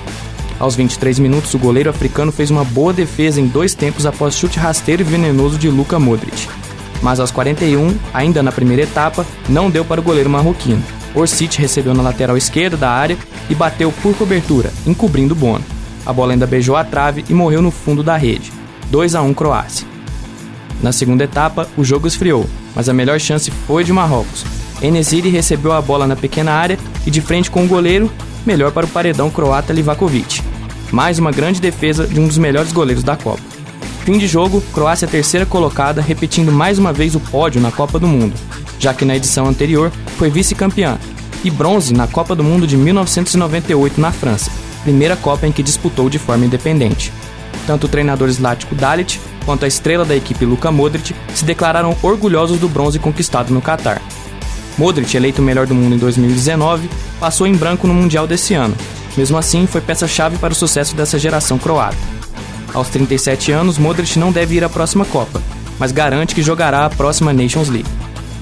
aos 0.59 0.75
23 0.75 1.19
minutos, 1.19 1.53
o 1.53 1.59
goleiro 1.59 1.89
africano 1.89 2.31
fez 2.31 2.49
uma 2.49 2.63
boa 2.63 2.91
defesa 2.91 3.39
em 3.39 3.47
dois 3.47 3.75
tempos 3.75 4.05
após 4.05 4.35
chute 4.35 4.57
rasteiro 4.57 5.03
e 5.03 5.05
venenoso 5.05 5.57
de 5.57 5.69
Luka 5.69 5.99
Modric. 5.99 6.47
Mas 7.01 7.19
aos 7.19 7.31
41, 7.31 7.95
ainda 8.13 8.41
na 8.41 8.51
primeira 8.51 8.83
etapa, 8.83 9.25
não 9.47 9.69
deu 9.69 9.85
para 9.85 10.01
o 10.01 10.03
goleiro 10.03 10.29
marroquino. 10.29 10.83
Orsic 11.13 11.59
recebeu 11.59 11.93
na 11.93 12.03
lateral 12.03 12.37
esquerda 12.37 12.75
da 12.75 12.89
área 12.89 13.17
e 13.49 13.55
bateu 13.55 13.91
por 13.91 14.15
cobertura, 14.15 14.71
encobrindo 14.85 15.33
o 15.33 15.37
Bono. 15.37 15.63
A 16.05 16.13
bola 16.13 16.33
ainda 16.33 16.47
beijou 16.47 16.75
a 16.75 16.83
trave 16.83 17.23
e 17.29 17.33
morreu 17.33 17.61
no 17.61 17.71
fundo 17.71 18.01
da 18.01 18.15
rede. 18.17 18.51
2 18.89 19.15
a 19.15 19.21
1 19.21 19.33
Croácia. 19.33 19.85
Na 20.81 20.91
segunda 20.91 21.23
etapa, 21.23 21.67
o 21.75 21.83
jogo 21.83 22.07
esfriou, 22.07 22.47
mas 22.75 22.87
a 22.87 22.93
melhor 22.93 23.19
chance 23.19 23.51
foi 23.51 23.83
de 23.83 23.91
Marrocos. 23.91 24.45
Enesiri 24.81 25.29
recebeu 25.29 25.73
a 25.73 25.81
bola 25.81 26.05
na 26.05 26.15
pequena 26.15 26.51
área 26.51 26.77
e 27.05 27.11
de 27.11 27.19
frente 27.19 27.49
com 27.49 27.65
o 27.65 27.67
goleiro, 27.67 28.11
melhor 28.45 28.71
para 28.71 28.85
o 28.85 28.89
paredão 28.89 29.29
croata 29.29 29.73
Livakovic. 29.73 30.46
Mais 30.91 31.19
uma 31.19 31.31
grande 31.31 31.59
defesa 31.59 32.07
de 32.07 32.19
um 32.19 32.27
dos 32.27 32.37
melhores 32.37 32.71
goleiros 32.71 33.03
da 33.03 33.15
Copa. 33.15 33.41
Fim 34.05 34.17
de 34.17 34.25
jogo, 34.25 34.61
Croácia 34.73 35.07
terceira 35.07 35.45
colocada, 35.45 36.01
repetindo 36.01 36.51
mais 36.51 36.79
uma 36.79 36.93
vez 36.93 37.13
o 37.13 37.19
pódio 37.19 37.59
na 37.59 37.71
Copa 37.71 37.99
do 37.99 38.07
Mundo, 38.07 38.33
já 38.79 38.93
que 38.93 39.03
na 39.03 39.17
edição 39.17 39.47
anterior 39.47 39.91
foi 40.17 40.29
vice-campeã, 40.29 40.97
e 41.43 41.51
bronze 41.51 41.93
na 41.93 42.07
Copa 42.07 42.33
do 42.33 42.43
Mundo 42.43 42.65
de 42.65 42.77
1998 42.77 43.99
na 43.99 44.11
França, 44.11 44.49
primeira 44.83 45.17
Copa 45.17 45.45
em 45.45 45.51
que 45.51 45.61
disputou 45.61 46.09
de 46.09 46.17
forma 46.17 46.45
independente. 46.45 47.11
Tanto 47.65 47.85
o 47.85 47.89
treinador 47.89 48.29
Zlatko 48.29 48.73
Dalit 48.75 49.19
quanto 49.45 49.65
a 49.65 49.67
estrela 49.67 50.05
da 50.05 50.15
equipe 50.15 50.45
Luka 50.45 50.71
Modric 50.71 51.13
se 51.35 51.43
declararam 51.43 51.95
orgulhosos 52.01 52.59
do 52.59 52.69
bronze 52.69 52.97
conquistado 52.97 53.53
no 53.53 53.61
Catar. 53.61 54.01
Modric, 54.77 55.17
eleito 55.17 55.41
melhor 55.41 55.67
do 55.67 55.75
mundo 55.75 55.95
em 55.95 55.97
2019, 55.97 56.89
passou 57.19 57.45
em 57.45 57.55
branco 57.55 57.87
no 57.87 57.93
Mundial 57.93 58.25
desse 58.25 58.53
ano. 58.53 58.75
Mesmo 59.17 59.37
assim, 59.37 59.65
foi 59.65 59.81
peça-chave 59.81 60.37
para 60.37 60.53
o 60.53 60.55
sucesso 60.55 60.95
dessa 60.95 61.17
geração 61.17 61.57
croata. 61.57 61.97
Aos 62.73 62.89
37 62.89 63.51
anos, 63.51 63.79
Modric 63.79 64.19
não 64.19 64.31
deve 64.31 64.55
ir 64.55 64.63
à 64.63 64.69
próxima 64.69 65.03
Copa, 65.03 65.41
mas 65.79 65.91
garante 65.91 66.35
que 66.35 66.43
jogará 66.43 66.85
a 66.85 66.89
próxima 66.89 67.33
Nations 67.33 67.69
League. 67.69 67.89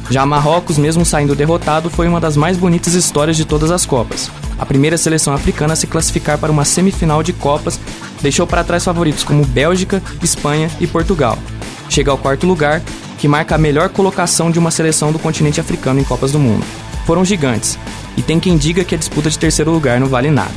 Já 0.09 0.25
Marrocos, 0.25 0.77
mesmo 0.77 1.05
saindo 1.05 1.35
derrotado, 1.35 1.89
foi 1.89 2.07
uma 2.07 2.19
das 2.19 2.37
mais 2.37 2.57
bonitas 2.57 2.93
histórias 2.93 3.37
de 3.37 3.45
todas 3.45 3.71
as 3.71 3.85
Copas. 3.85 4.29
A 4.59 4.65
primeira 4.65 4.97
seleção 4.97 5.33
africana 5.33 5.73
a 5.73 5.75
se 5.75 5.87
classificar 5.87 6.37
para 6.37 6.51
uma 6.51 6.65
semifinal 6.65 7.23
de 7.23 7.33
Copas 7.33 7.79
deixou 8.21 8.45
para 8.45 8.63
trás 8.63 8.83
favoritos 8.83 9.23
como 9.23 9.45
Bélgica, 9.45 10.03
Espanha 10.21 10.69
e 10.79 10.85
Portugal. 10.85 11.37
Chega 11.89 12.11
ao 12.11 12.17
quarto 12.17 12.45
lugar 12.45 12.81
que 13.17 13.27
marca 13.27 13.55
a 13.55 13.57
melhor 13.57 13.89
colocação 13.89 14.51
de 14.51 14.59
uma 14.59 14.71
seleção 14.71 15.11
do 15.11 15.19
continente 15.19 15.59
africano 15.59 15.99
em 15.99 16.03
Copas 16.03 16.31
do 16.31 16.39
Mundo. 16.39 16.65
Foram 17.05 17.25
gigantes, 17.25 17.77
e 18.17 18.21
tem 18.21 18.39
quem 18.39 18.57
diga 18.57 18.83
que 18.83 18.95
a 18.95 18.97
disputa 18.97 19.29
de 19.29 19.39
terceiro 19.39 19.71
lugar 19.71 19.99
não 19.99 20.07
vale 20.07 20.29
nada. 20.29 20.53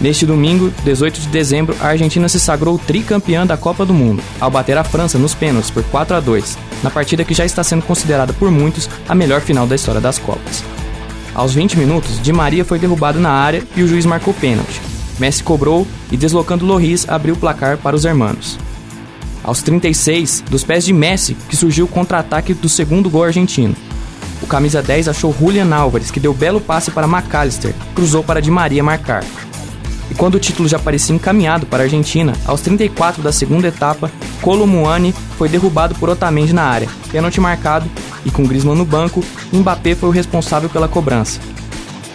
Neste 0.00 0.24
domingo, 0.24 0.72
18 0.82 1.20
de 1.20 1.28
dezembro, 1.28 1.76
a 1.78 1.88
Argentina 1.88 2.26
se 2.26 2.40
sagrou 2.40 2.78
tricampeã 2.78 3.46
da 3.46 3.56
Copa 3.56 3.84
do 3.84 3.92
Mundo, 3.92 4.22
ao 4.40 4.50
bater 4.50 4.78
a 4.78 4.84
França 4.84 5.18
nos 5.18 5.34
pênaltis 5.34 5.70
por 5.70 5.82
4 5.84 6.16
a 6.16 6.20
2, 6.20 6.56
na 6.82 6.90
partida 6.90 7.22
que 7.22 7.34
já 7.34 7.44
está 7.44 7.62
sendo 7.62 7.82
considerada 7.82 8.32
por 8.32 8.50
muitos 8.50 8.88
a 9.06 9.14
melhor 9.14 9.42
final 9.42 9.66
da 9.66 9.76
história 9.76 10.00
das 10.00 10.18
Copas. 10.18 10.64
Aos 11.34 11.52
20 11.52 11.78
minutos, 11.78 12.20
Di 12.22 12.32
Maria 12.32 12.64
foi 12.64 12.78
derrubado 12.78 13.20
na 13.20 13.30
área 13.30 13.62
e 13.76 13.82
o 13.82 13.88
juiz 13.88 14.06
marcou 14.06 14.32
pênalti. 14.32 14.80
Messi 15.18 15.42
cobrou 15.44 15.86
e, 16.10 16.16
deslocando 16.16 16.64
Loris, 16.64 17.06
abriu 17.06 17.34
o 17.34 17.38
placar 17.38 17.76
para 17.76 17.94
os 17.94 18.06
hermanos. 18.06 18.58
Aos 19.44 19.62
36, 19.62 20.44
dos 20.48 20.64
pés 20.64 20.84
de 20.84 20.94
Messi, 20.94 21.36
que 21.48 21.56
surgiu 21.56 21.84
o 21.84 21.88
contra-ataque 21.88 22.54
do 22.54 22.68
segundo 22.70 23.10
gol 23.10 23.24
argentino. 23.24 23.76
Camisa 24.50 24.82
10 24.82 25.06
achou 25.06 25.32
Julian 25.32 25.72
Álvares, 25.72 26.10
que 26.10 26.18
deu 26.18 26.34
belo 26.34 26.60
passe 26.60 26.90
para 26.90 27.06
McAllister, 27.06 27.72
cruzou 27.94 28.24
para 28.24 28.42
Di 28.42 28.50
Maria 28.50 28.82
marcar. 28.82 29.22
E 30.10 30.14
quando 30.14 30.34
o 30.34 30.40
título 30.40 30.68
já 30.68 30.76
parecia 30.76 31.14
encaminhado 31.14 31.66
para 31.66 31.84
a 31.84 31.86
Argentina, 31.86 32.32
aos 32.44 32.60
34 32.60 33.22
da 33.22 33.30
segunda 33.30 33.68
etapa, 33.68 34.10
Colomuani 34.42 35.14
foi 35.38 35.48
derrubado 35.48 35.94
por 35.94 36.08
Otamendi 36.08 36.52
na 36.52 36.64
área, 36.64 36.88
pênalti 37.12 37.40
marcado, 37.40 37.88
e 38.26 38.30
com 38.32 38.44
Griezmann 38.44 38.76
no 38.76 38.84
banco, 38.84 39.24
Mbappé 39.52 39.94
foi 39.94 40.08
o 40.08 40.12
responsável 40.12 40.68
pela 40.68 40.88
cobrança. 40.88 41.38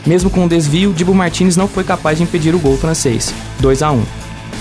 Mesmo 0.06 0.30
com 0.30 0.44
o 0.44 0.50
desvio, 0.50 0.92
Dibu 0.92 1.16
Martinez 1.16 1.56
não 1.56 1.70
foi 1.70 1.86
capaz 1.86 2.18
de 2.18 2.26
impedir 2.26 2.54
o 2.54 2.60
gol 2.60 2.78
francês, 2.78 3.34
2 3.62 3.82
a 3.82 3.92
1. 3.92 4.04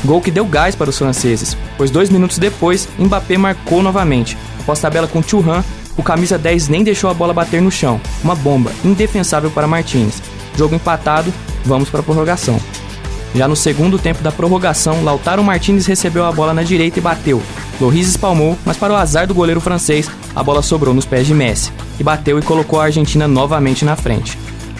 Gol 0.04 0.20
que 0.20 0.30
deu 0.30 0.46
gás 0.46 0.76
para 0.76 0.90
os 0.90 0.98
franceses, 0.98 1.56
pois 1.76 1.90
dois 1.90 2.08
minutos 2.08 2.38
depois, 2.38 2.88
Mbappé 3.00 3.36
marcou 3.36 3.82
novamente. 3.82 4.38
Após 4.60 4.78
tabela 4.78 5.08
com 5.08 5.20
Churran, 5.20 5.64
o 5.96 6.02
camisa 6.02 6.38
10 6.38 6.68
nem 6.68 6.82
deixou 6.82 7.10
a 7.10 7.14
bola 7.14 7.32
bater 7.32 7.62
no 7.62 7.70
chão. 7.70 8.00
Uma 8.22 8.34
bomba, 8.34 8.72
indefensável 8.84 9.50
para 9.50 9.66
Martins. 9.66 10.22
Jogo 10.56 10.74
empatado, 10.74 11.32
vamos 11.64 11.88
para 11.88 12.00
a 12.00 12.02
prorrogação. 12.02 12.60
Já 13.34 13.48
no 13.48 13.56
segundo 13.56 13.98
tempo 13.98 14.22
da 14.22 14.30
prorrogação, 14.30 15.02
Lautaro 15.02 15.42
Martinez 15.42 15.86
recebeu 15.86 16.24
a 16.24 16.30
bola 16.30 16.54
na 16.54 16.62
direita 16.62 17.00
e 17.00 17.02
bateu. 17.02 17.42
Loris 17.80 18.06
espalmou, 18.06 18.56
mas 18.64 18.76
para 18.76 18.92
o 18.92 18.96
azar 18.96 19.26
do 19.26 19.34
goleiro 19.34 19.60
francês, 19.60 20.08
a 20.36 20.42
bola 20.42 20.62
sobrou 20.62 20.94
nos 20.94 21.04
pés 21.04 21.26
de 21.26 21.34
Messi, 21.34 21.72
que 21.96 22.04
bateu 22.04 22.38
e 22.38 22.42
colocou 22.42 22.80
a 22.80 22.84
Argentina 22.84 23.26
novamente 23.26 23.84
na 23.84 23.96
frente. 23.96 24.38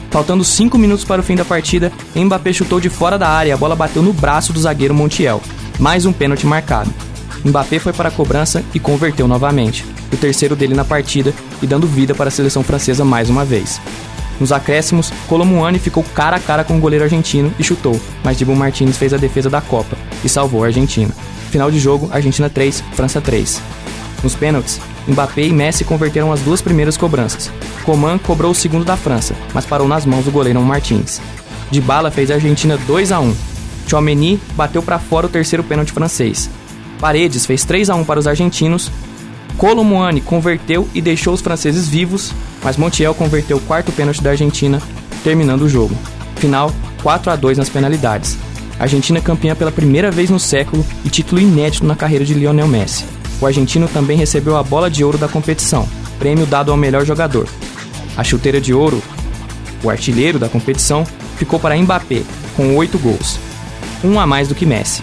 Faltando 0.09 0.45
5 0.45 0.79
minutos 0.79 1.05
para 1.05 1.21
o 1.21 1.25
fim 1.25 1.35
da 1.35 1.45
partida, 1.45 1.91
Mbappé 2.15 2.53
chutou 2.53 2.79
de 2.79 2.89
fora 2.89 3.19
da 3.19 3.29
área 3.29 3.51
e 3.51 3.53
a 3.53 3.57
bola 3.57 3.75
bateu 3.75 4.01
no 4.01 4.13
braço 4.13 4.53
do 4.53 4.61
zagueiro 4.61 4.95
Montiel. 4.95 5.43
Mais 5.81 6.07
um 6.07 6.13
pênalti 6.13 6.47
marcado. 6.47 6.95
Mbappé 7.45 7.81
foi 7.81 7.93
para 7.93 8.09
a 8.09 8.13
cobrança 8.13 8.63
e 8.73 8.79
converteu 8.79 9.27
novamente, 9.27 9.85
o 10.15 10.19
terceiro 10.19 10.57
dele 10.57 10.75
na 10.75 10.85
partida 10.85 11.35
e 11.61 11.67
dando 11.67 11.87
vida 11.87 12.15
para 12.15 12.29
a 12.29 12.31
seleção 12.31 12.63
francesa 12.63 13.05
mais 13.05 13.29
uma 13.29 13.45
vez. 13.45 13.81
Nos 14.41 14.53
acréscimos, 14.53 15.13
Colomuani 15.29 15.79
ficou 15.79 16.03
cara 16.03 16.37
a 16.37 16.41
cara 16.41 16.65
com 16.65 16.77
o 16.77 16.81
goleiro 16.81 17.05
argentino 17.05 17.53
e 17.59 17.63
chutou, 17.63 18.01
mas 18.23 18.37
Dibu 18.37 18.55
Martinez 18.55 18.97
fez 18.97 19.13
a 19.15 19.17
defesa 19.17 19.49
da 19.49 19.61
Copa 19.61 19.97
e 20.25 20.29
salvou 20.29 20.65
a 20.65 20.67
Argentina. 20.67 21.13
Final 21.51 21.71
de 21.71 21.79
jogo, 21.79 22.09
Argentina 22.13 22.51
3, 22.51 22.83
França 22.95 23.21
3. 23.21 23.61
Nos 24.23 24.35
pênaltis, 24.35 24.81
Mbappé 25.07 25.43
e 25.43 25.53
Messi 25.53 25.85
converteram 25.85 26.33
as 26.33 26.41
duas 26.41 26.61
primeiras 26.61 26.97
cobranças. 26.97 27.51
Coman 27.85 28.19
cobrou 28.19 28.51
o 28.51 28.55
segundo 28.55 28.85
da 28.85 28.97
França, 28.97 29.35
mas 29.53 29.67
parou 29.67 29.87
nas 29.87 30.07
mãos 30.07 30.25
do 30.25 30.33
goleiro 30.33 30.61
Martins. 30.63 31.21
Dybala 31.71 32.11
fez 32.11 32.31
a 32.31 32.35
Argentina 32.35 32.77
2 32.87 33.13
a 33.13 33.21
1. 33.21 33.35
Chouameni 33.87 34.41
bateu 34.57 34.83
para 34.83 34.99
fora 34.99 35.27
o 35.27 35.29
terceiro 35.29 35.63
pênalti 35.63 35.93
francês. 35.93 36.51
Paredes 36.99 37.45
fez 37.45 37.65
3 37.65 37.91
a 37.91 37.95
1 37.95 38.05
para 38.05 38.19
os 38.19 38.27
argentinos. 38.27 38.91
Colomuani 39.57 40.21
converteu 40.21 40.89
e 40.95 41.01
deixou 41.01 41.33
os 41.33 41.41
franceses 41.41 41.89
vivos, 41.89 42.33
mas 42.63 42.77
Montiel 42.77 43.15
converteu 43.15 43.57
o 43.57 43.61
quarto 43.61 43.93
pênalti 43.93 44.23
da 44.23 44.31
Argentina, 44.31 44.81
terminando 45.23 45.63
o 45.63 45.69
jogo. 45.69 45.97
Final 46.37 46.73
4 47.03 47.31
a 47.31 47.37
2 47.37 47.59
nas 47.59 47.69
penalidades. 47.69 48.37
Argentina 48.79 49.21
campeã 49.21 49.55
pela 49.55 49.71
primeira 49.71 50.11
vez 50.11 50.31
no 50.31 50.41
século 50.41 50.85
e 51.05 51.09
título 51.09 51.41
inédito 51.41 51.87
na 51.87 51.95
carreira 51.95 52.25
de 52.25 52.35
Lionel 52.35 52.67
Messi. 52.67 53.05
O 53.41 53.47
argentino 53.47 53.87
também 53.89 54.17
recebeu 54.17 54.57
a 54.57 54.63
bola 54.63 54.91
de 54.91 55.05
ouro 55.05 55.19
da 55.19 55.29
competição, 55.29 55.89
prêmio 56.19 56.47
dado 56.47 56.71
ao 56.71 56.77
melhor 56.77 57.05
jogador. 57.05 57.49
A 58.17 58.25
chuteira 58.25 58.61
de 58.61 58.75
ouro, 58.75 59.03
o 59.83 59.91
artilheiro 59.91 60.39
da 60.39 60.49
competição, 60.49 61.07
ficou 61.37 61.61
para 61.61 61.77
Mbappé, 61.77 62.23
com 62.57 62.77
oito 62.77 62.99
gols, 62.99 63.39
um 64.03 64.19
a 64.19 64.27
mais 64.27 64.49
do 64.49 64.55
que 64.55 64.67
Messi. 64.67 65.03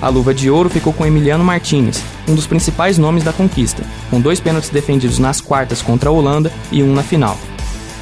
A 0.00 0.08
luva 0.08 0.34
de 0.34 0.50
ouro 0.50 0.68
ficou 0.68 0.92
com 0.92 1.06
Emiliano 1.06 1.44
Martinez, 1.44 2.02
um 2.28 2.34
dos 2.34 2.46
principais 2.46 2.98
nomes 2.98 3.24
da 3.24 3.32
conquista, 3.32 3.82
com 4.10 4.20
dois 4.20 4.40
pênaltis 4.40 4.70
defendidos 4.70 5.18
nas 5.18 5.40
quartas 5.40 5.82
contra 5.82 6.10
a 6.10 6.12
Holanda 6.12 6.52
e 6.70 6.82
um 6.82 6.92
na 6.92 7.02
final. 7.02 7.38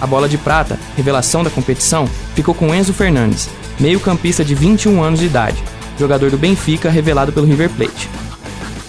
A 0.01 0.07
bola 0.07 0.29
de 0.29 0.39
prata, 0.39 0.79
revelação 0.97 1.45
da 1.45 1.51
competição, 1.51 2.09
ficou 2.35 2.55
com 2.55 2.75
Enzo 2.75 2.93
Fernandes, 2.93 3.51
meio-campista 3.79 4.45
de 4.45 4.55
21 4.55 5.03
anos 5.03 5.21
de 5.21 5.27
idade, 5.27 5.63
jogador 5.99 6.31
do 6.31 6.39
Benfica 6.39 6.91
revelado 6.91 7.33
pelo 7.33 7.47
River 7.47 7.69
Plate. 7.71 8.09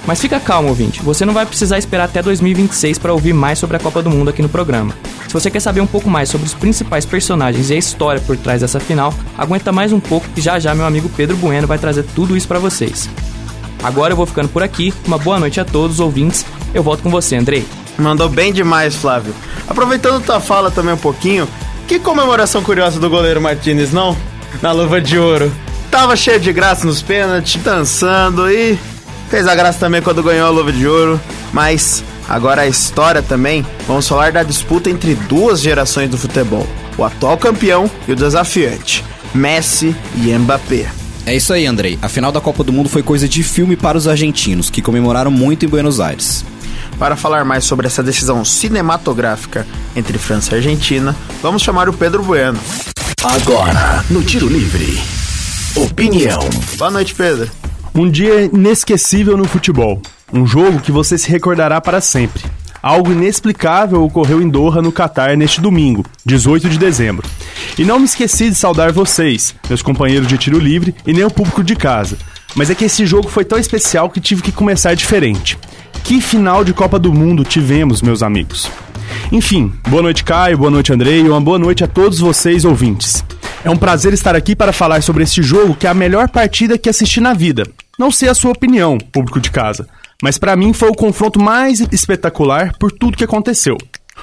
Mas 0.05 0.19
fica 0.19 0.39
calmo, 0.39 0.69
ouvinte, 0.69 1.01
você 1.01 1.25
não 1.25 1.33
vai 1.33 1.45
precisar 1.45 1.77
esperar 1.77 2.05
até 2.05 2.21
2026 2.21 2.97
para 2.97 3.13
ouvir 3.13 3.33
mais 3.33 3.59
sobre 3.59 3.77
a 3.77 3.79
Copa 3.79 4.01
do 4.01 4.09
Mundo 4.09 4.29
aqui 4.29 4.41
no 4.41 4.49
programa. 4.49 4.93
Se 5.27 5.33
você 5.33 5.49
quer 5.49 5.59
saber 5.59 5.79
um 5.79 5.87
pouco 5.87 6.09
mais 6.09 6.29
sobre 6.29 6.47
os 6.47 6.53
principais 6.53 7.05
personagens 7.05 7.69
e 7.69 7.73
a 7.73 7.77
história 7.77 8.21
por 8.21 8.35
trás 8.35 8.61
dessa 8.61 8.79
final, 8.79 9.13
aguenta 9.37 9.71
mais 9.71 9.93
um 9.93 9.99
pouco 9.99 10.27
que 10.29 10.41
já 10.41 10.59
já 10.59 10.73
meu 10.73 10.85
amigo 10.85 11.09
Pedro 11.15 11.37
Bueno 11.37 11.67
vai 11.67 11.77
trazer 11.77 12.03
tudo 12.15 12.35
isso 12.35 12.47
para 12.47 12.59
vocês. 12.59 13.09
Agora 13.83 14.13
eu 14.13 14.17
vou 14.17 14.25
ficando 14.25 14.49
por 14.49 14.63
aqui, 14.63 14.93
uma 15.05 15.17
boa 15.17 15.39
noite 15.39 15.59
a 15.59 15.65
todos 15.65 15.95
os 15.95 15.99
ouvintes, 15.99 16.45
eu 16.73 16.83
volto 16.83 17.03
com 17.03 17.09
você, 17.09 17.35
Andrei. 17.35 17.65
Mandou 17.97 18.29
bem 18.29 18.53
demais, 18.53 18.95
Flávio. 18.95 19.33
Aproveitando 19.67 20.23
tua 20.23 20.39
fala 20.39 20.71
também 20.71 20.93
um 20.93 20.97
pouquinho, 20.97 21.47
que 21.87 21.99
comemoração 21.99 22.63
curiosa 22.63 22.99
do 22.99 23.09
goleiro 23.09 23.41
Martinez, 23.41 23.91
não? 23.91 24.15
Na 24.61 24.71
luva 24.71 25.01
de 25.01 25.17
ouro. 25.17 25.51
Tava 25.89 26.15
cheio 26.15 26.39
de 26.39 26.53
graça 26.53 26.85
nos 26.85 27.01
pênaltis, 27.01 27.61
dançando 27.61 28.49
e 28.49 28.77
Fez 29.31 29.47
a 29.47 29.55
graça 29.55 29.79
também 29.79 30.01
quando 30.01 30.21
ganhou 30.21 30.45
a 30.45 30.49
luva 30.49 30.73
de 30.73 30.85
ouro, 30.85 31.17
mas 31.53 32.03
agora 32.27 32.63
a 32.63 32.67
história 32.67 33.21
também, 33.21 33.65
vamos 33.87 34.05
falar 34.05 34.33
da 34.33 34.43
disputa 34.43 34.89
entre 34.89 35.15
duas 35.15 35.61
gerações 35.61 36.09
do 36.09 36.17
futebol, 36.17 36.67
o 36.97 37.03
atual 37.05 37.37
campeão 37.37 37.89
e 38.05 38.11
o 38.11 38.15
desafiante, 38.15 39.05
Messi 39.33 39.95
e 40.17 40.37
Mbappé. 40.37 41.00
É 41.25 41.35
isso 41.35 41.53
aí, 41.53 41.65
Andrei. 41.65 41.99
A 42.01 42.09
final 42.09 42.31
da 42.31 42.41
Copa 42.41 42.63
do 42.63 42.73
Mundo 42.73 42.89
foi 42.89 43.03
coisa 43.03 43.27
de 43.27 43.43
filme 43.43 43.75
para 43.75 43.97
os 43.97 44.07
argentinos, 44.07 44.69
que 44.69 44.81
comemoraram 44.81 45.31
muito 45.31 45.65
em 45.65 45.69
Buenos 45.69 45.99
Aires. 45.99 46.43
Para 46.97 47.15
falar 47.15 47.45
mais 47.45 47.63
sobre 47.63 47.87
essa 47.87 48.03
decisão 48.03 48.43
cinematográfica 48.43 49.65
entre 49.95 50.17
França 50.17 50.53
e 50.53 50.57
Argentina, 50.57 51.15
vamos 51.41 51.61
chamar 51.61 51.89
o 51.89 51.93
Pedro 51.93 52.23
Bueno. 52.23 52.59
Agora, 53.23 54.03
no 54.09 54.23
Tiro 54.23 54.47
Livre. 54.47 54.99
Opinião. 55.75 56.39
Boa 56.77 56.91
noite, 56.91 57.13
Pedro. 57.13 57.49
Um 57.93 58.09
dia 58.09 58.45
inesquecível 58.45 59.37
no 59.37 59.45
futebol. 59.45 60.01
Um 60.33 60.45
jogo 60.45 60.79
que 60.79 60.91
você 60.91 61.17
se 61.17 61.29
recordará 61.29 61.79
para 61.79 62.01
sempre. 62.01 62.43
Algo 62.81 63.11
inexplicável 63.11 64.03
ocorreu 64.03 64.41
em 64.41 64.49
Doha, 64.49 64.81
no 64.81 64.91
Catar, 64.91 65.37
neste 65.37 65.61
domingo, 65.61 66.03
18 66.25 66.67
de 66.67 66.79
dezembro. 66.79 67.27
E 67.77 67.83
não 67.83 67.99
me 67.99 68.05
esqueci 68.05 68.49
de 68.49 68.55
saudar 68.55 68.91
vocês, 68.91 69.55
meus 69.69 69.81
companheiros 69.81 70.27
de 70.27 70.37
tiro 70.37 70.59
livre 70.59 70.95
e 71.05 71.13
nem 71.13 71.23
o 71.23 71.31
público 71.31 71.63
de 71.63 71.75
casa. 71.75 72.17
Mas 72.55 72.69
é 72.69 72.75
que 72.75 72.85
esse 72.85 73.05
jogo 73.05 73.29
foi 73.29 73.45
tão 73.45 73.57
especial 73.57 74.09
que 74.09 74.19
tive 74.19 74.41
que 74.41 74.51
começar 74.51 74.93
diferente. 74.93 75.57
Que 76.03 76.19
final 76.19 76.63
de 76.63 76.73
Copa 76.73 76.99
do 76.99 77.13
Mundo 77.13 77.43
tivemos, 77.43 78.01
meus 78.01 78.21
amigos? 78.21 78.69
Enfim, 79.31 79.71
boa 79.87 80.01
noite, 80.01 80.23
Caio, 80.23 80.57
boa 80.57 80.71
noite, 80.71 80.91
Andrei, 80.91 81.21
e 81.21 81.29
uma 81.29 81.39
boa 81.39 81.57
noite 81.57 81.83
a 81.83 81.87
todos 81.87 82.19
vocês 82.19 82.65
ouvintes. 82.65 83.23
É 83.63 83.69
um 83.69 83.77
prazer 83.77 84.11
estar 84.13 84.35
aqui 84.35 84.55
para 84.55 84.73
falar 84.73 85.01
sobre 85.03 85.23
esse 85.23 85.41
jogo 85.41 85.75
que 85.75 85.85
é 85.85 85.89
a 85.89 85.93
melhor 85.93 86.29
partida 86.29 86.77
que 86.77 86.89
assisti 86.89 87.21
na 87.21 87.33
vida. 87.33 87.63
Não 87.97 88.11
sei 88.11 88.27
a 88.27 88.33
sua 88.33 88.51
opinião, 88.51 88.97
público 88.97 89.39
de 89.39 89.51
casa, 89.51 89.87
mas 90.21 90.37
para 90.37 90.55
mim 90.55 90.73
foi 90.73 90.89
o 90.89 90.95
confronto 90.95 91.39
mais 91.39 91.79
espetacular 91.91 92.75
por 92.79 92.91
tudo 92.91 93.15
que 93.15 93.23
aconteceu. 93.23 93.77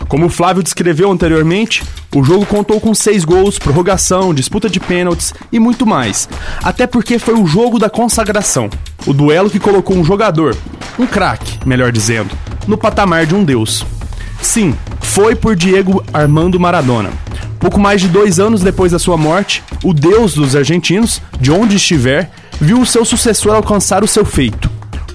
Como 0.07 0.27
o 0.27 0.31
Flávio 0.31 0.63
descreveu 0.63 1.11
anteriormente, 1.11 1.83
o 2.15 2.23
jogo 2.23 2.47
contou 2.47 2.81
com 2.81 2.95
seis 2.95 3.25
gols, 3.25 3.59
prorrogação, 3.59 4.33
disputa 4.33 4.69
de 4.69 4.79
pênaltis 4.79 5.35
e 5.53 5.59
muito 5.59 5.87
mais. 5.87 6.29
Até 6.63 6.87
porque 6.87 7.19
foi 7.19 7.35
o 7.35 7.47
jogo 7.47 7.79
da 7.79 7.91
consagração. 7.91 8.71
O 9.07 9.13
duelo 9.13 9.51
que 9.51 9.59
colocou 9.59 9.97
um 9.97 10.05
jogador, 10.05 10.57
um 10.99 11.07
craque, 11.07 11.59
melhor 11.67 11.93
dizendo, 11.93 12.31
no 12.67 12.79
patamar 12.79 13.27
de 13.27 13.35
um 13.35 13.45
deus. 13.45 13.85
Sim, 14.41 14.75
foi 15.01 15.35
por 15.35 15.57
Diego 15.57 16.03
Armando 16.13 16.61
Maradona. 16.61 17.11
Pouco 17.59 17.81
mais 17.81 18.01
de 18.01 18.09
dois 18.09 18.39
anos 18.39 18.63
depois 18.63 18.93
da 18.93 18.99
sua 18.99 19.17
morte, 19.17 19.65
o 19.83 19.93
deus 19.93 20.35
dos 20.35 20.55
argentinos, 20.55 21.21
de 21.41 21.51
onde 21.51 21.77
estiver, 21.77 22.31
viu 22.61 22.81
o 22.81 22.87
seu 22.87 23.05
sucessor 23.05 23.55
alcançar 23.55 24.05
o 24.05 24.09
seu 24.09 24.25
feito. 24.25 24.68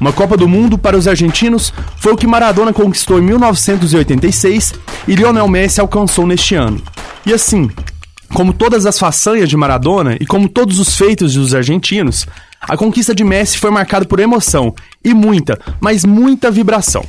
Uma 0.03 0.11
Copa 0.11 0.35
do 0.35 0.49
Mundo 0.49 0.77
para 0.77 0.97
os 0.97 1.07
argentinos 1.07 1.73
foi 1.95 2.11
o 2.11 2.17
que 2.17 2.27
Maradona 2.27 2.73
conquistou 2.73 3.19
em 3.19 3.21
1986 3.21 4.73
e 5.07 5.15
Lionel 5.15 5.47
Messi 5.47 5.79
alcançou 5.79 6.27
neste 6.27 6.55
ano. 6.55 6.83
E 7.25 7.33
assim, 7.33 7.71
como 8.33 8.51
todas 8.51 8.85
as 8.85 8.99
façanhas 8.99 9.47
de 9.47 9.55
Maradona 9.55 10.17
e 10.19 10.25
como 10.25 10.49
todos 10.49 10.77
os 10.77 10.97
feitos 10.97 11.35
dos 11.35 11.55
argentinos, 11.55 12.27
a 12.59 12.75
conquista 12.75 13.15
de 13.15 13.23
Messi 13.23 13.57
foi 13.57 13.71
marcada 13.71 14.03
por 14.03 14.19
emoção 14.19 14.75
e 15.01 15.13
muita, 15.13 15.57
mas 15.79 16.03
muita 16.03 16.51
vibração. 16.51 17.05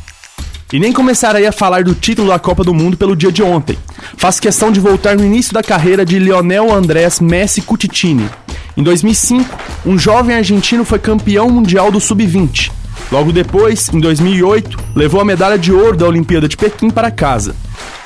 E 0.72 0.78
nem 0.78 0.92
começarei 0.92 1.48
a 1.48 1.52
falar 1.52 1.82
do 1.82 1.96
título 1.96 2.28
da 2.28 2.38
Copa 2.38 2.62
do 2.62 2.72
Mundo 2.72 2.96
pelo 2.96 3.16
dia 3.16 3.32
de 3.32 3.42
ontem. 3.42 3.76
Faço 4.16 4.40
questão 4.40 4.70
de 4.70 4.78
voltar 4.78 5.16
no 5.16 5.24
início 5.24 5.52
da 5.52 5.64
carreira 5.64 6.04
de 6.04 6.20
Lionel 6.20 6.72
Andrés 6.72 7.18
Messi 7.18 7.60
Cutitini. 7.60 8.30
Em 8.76 8.84
2005, 8.84 9.58
um 9.84 9.98
jovem 9.98 10.36
argentino 10.36 10.84
foi 10.84 11.00
campeão 11.00 11.50
mundial 11.50 11.90
do 11.90 11.98
Sub-20. 11.98 12.83
Logo 13.10 13.32
depois, 13.32 13.88
em 13.92 14.00
2008, 14.00 14.78
levou 14.94 15.20
a 15.20 15.24
medalha 15.24 15.58
de 15.58 15.72
ouro 15.72 15.96
da 15.96 16.06
Olimpíada 16.06 16.48
de 16.48 16.56
Pequim 16.56 16.90
para 16.90 17.10
casa. 17.10 17.54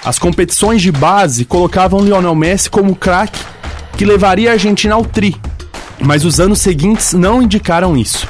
As 0.04 0.18
competições 0.18 0.82
de 0.82 0.92
base 0.92 1.44
colocavam 1.44 2.00
Lionel 2.00 2.34
Messi 2.34 2.70
como 2.70 2.94
craque 2.94 3.40
que 3.96 4.04
levaria 4.04 4.50
a 4.50 4.52
Argentina 4.52 4.94
ao 4.94 5.04
tri, 5.04 5.36
mas 6.00 6.24
os 6.24 6.38
anos 6.38 6.60
seguintes 6.60 7.12
não 7.12 7.42
indicaram 7.42 7.96
isso. 7.96 8.28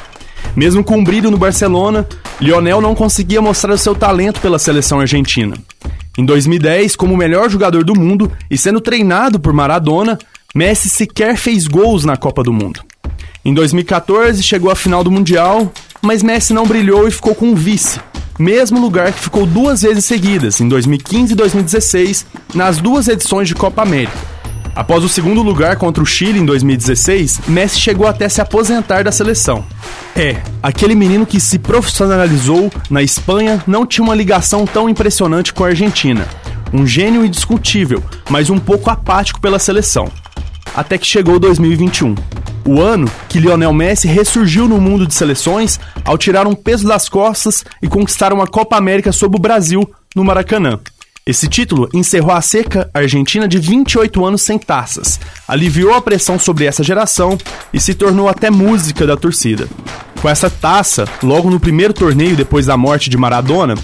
Mesmo 0.55 0.83
com 0.83 0.97
um 0.97 1.03
brilho 1.03 1.29
no 1.29 1.37
Barcelona, 1.37 2.07
Lionel 2.41 2.81
não 2.81 2.95
conseguia 2.95 3.41
mostrar 3.41 3.73
o 3.73 3.77
seu 3.77 3.93
talento 3.93 4.41
pela 4.41 4.57
seleção 4.57 4.99
argentina. 4.99 5.55
Em 6.17 6.25
2010, 6.25 6.95
como 6.95 7.13
o 7.13 7.17
melhor 7.17 7.49
jogador 7.49 7.83
do 7.83 7.95
mundo 7.95 8.31
e 8.49 8.57
sendo 8.57 8.81
treinado 8.81 9.39
por 9.39 9.53
Maradona, 9.53 10.17
Messi 10.53 10.89
sequer 10.89 11.37
fez 11.37 11.67
gols 11.67 12.03
na 12.03 12.17
Copa 12.17 12.43
do 12.43 12.51
Mundo. 12.51 12.81
Em 13.45 13.53
2014, 13.53 14.41
chegou 14.43 14.71
à 14.71 14.75
final 14.75 15.03
do 15.03 15.11
Mundial, 15.11 15.71
mas 16.01 16.23
Messi 16.23 16.53
não 16.53 16.65
brilhou 16.65 17.07
e 17.07 17.11
ficou 17.11 17.35
com 17.35 17.47
um 17.47 17.55
vice, 17.55 17.99
mesmo 18.37 18.79
lugar 18.79 19.11
que 19.11 19.19
ficou 19.19 19.45
duas 19.45 19.81
vezes 19.81 20.05
seguidas, 20.05 20.61
em 20.61 20.67
2015 20.67 21.33
e 21.33 21.35
2016, 21.35 22.25
nas 22.53 22.77
duas 22.77 23.07
edições 23.07 23.47
de 23.47 23.55
Copa 23.55 23.81
América. 23.81 24.17
Após 24.75 25.03
o 25.03 25.09
segundo 25.09 25.41
lugar 25.41 25.75
contra 25.75 26.01
o 26.01 26.05
Chile 26.05 26.39
em 26.39 26.45
2016, 26.45 27.41
Messi 27.47 27.79
chegou 27.79 28.07
até 28.07 28.29
se 28.29 28.39
aposentar 28.39 29.03
da 29.03 29.11
seleção. 29.11 29.65
É, 30.15 30.41
aquele 30.63 30.95
menino 30.95 31.25
que 31.25 31.39
se 31.39 31.59
profissionalizou 31.59 32.71
na 32.89 33.03
Espanha 33.03 33.61
não 33.67 33.85
tinha 33.85 34.05
uma 34.05 34.15
ligação 34.15 34.65
tão 34.65 34.87
impressionante 34.87 35.53
com 35.53 35.65
a 35.65 35.67
Argentina. 35.67 36.25
Um 36.71 36.87
gênio 36.87 37.25
indiscutível, 37.25 38.01
mas 38.29 38.49
um 38.49 38.57
pouco 38.57 38.89
apático 38.89 39.41
pela 39.41 39.59
seleção. 39.59 40.09
Até 40.79 40.97
que 40.97 41.05
chegou 41.05 41.37
2021. 41.37 42.15
o 42.65 42.81
ano 42.81 43.11
que 43.27 43.37
Lionel 43.37 43.73
Messi 43.73 44.07
ressurgiu 44.07 44.65
no 44.65 44.79
mundo 44.79 45.05
de 45.05 45.13
seleções 45.13 45.77
ao 46.05 46.17
tirar 46.17 46.47
um 46.47 46.55
peso 46.55 46.87
das 46.87 47.09
costas 47.09 47.65
e 47.81 47.87
conquistar 47.89 48.31
uma 48.31 48.47
Copa 48.47 48.77
América 48.77 49.11
sob 49.11 49.35
o 49.35 49.41
Brasil 49.41 49.81
no 50.15 50.23
Maracanã. 50.23 50.79
Esse 51.25 51.49
título 51.49 51.89
encerrou 51.93 52.31
a 52.31 52.39
seca 52.39 52.89
argentina 52.93 53.45
de 53.45 53.57
28 53.57 54.25
anos 54.25 54.41
sem 54.41 54.57
taças, 54.57 55.19
aliviou 55.45 55.93
a 55.95 56.01
pressão 56.01 56.39
sobre 56.39 56.63
essa 56.63 56.81
geração 56.81 57.37
e 57.73 57.79
se 57.79 57.93
tornou 57.93 58.29
até 58.29 58.49
música 58.49 59.05
da 59.05 59.17
torcida. 59.17 59.67
Com 60.21 60.29
essa 60.29 60.49
taça, 60.49 61.05
logo 61.21 61.49
no 61.49 61.59
primeiro 61.59 61.93
torneio 61.93 62.37
depois 62.37 62.65
da 62.65 62.77
morte 62.77 63.09
de 63.09 63.17
Maradona, 63.17 63.75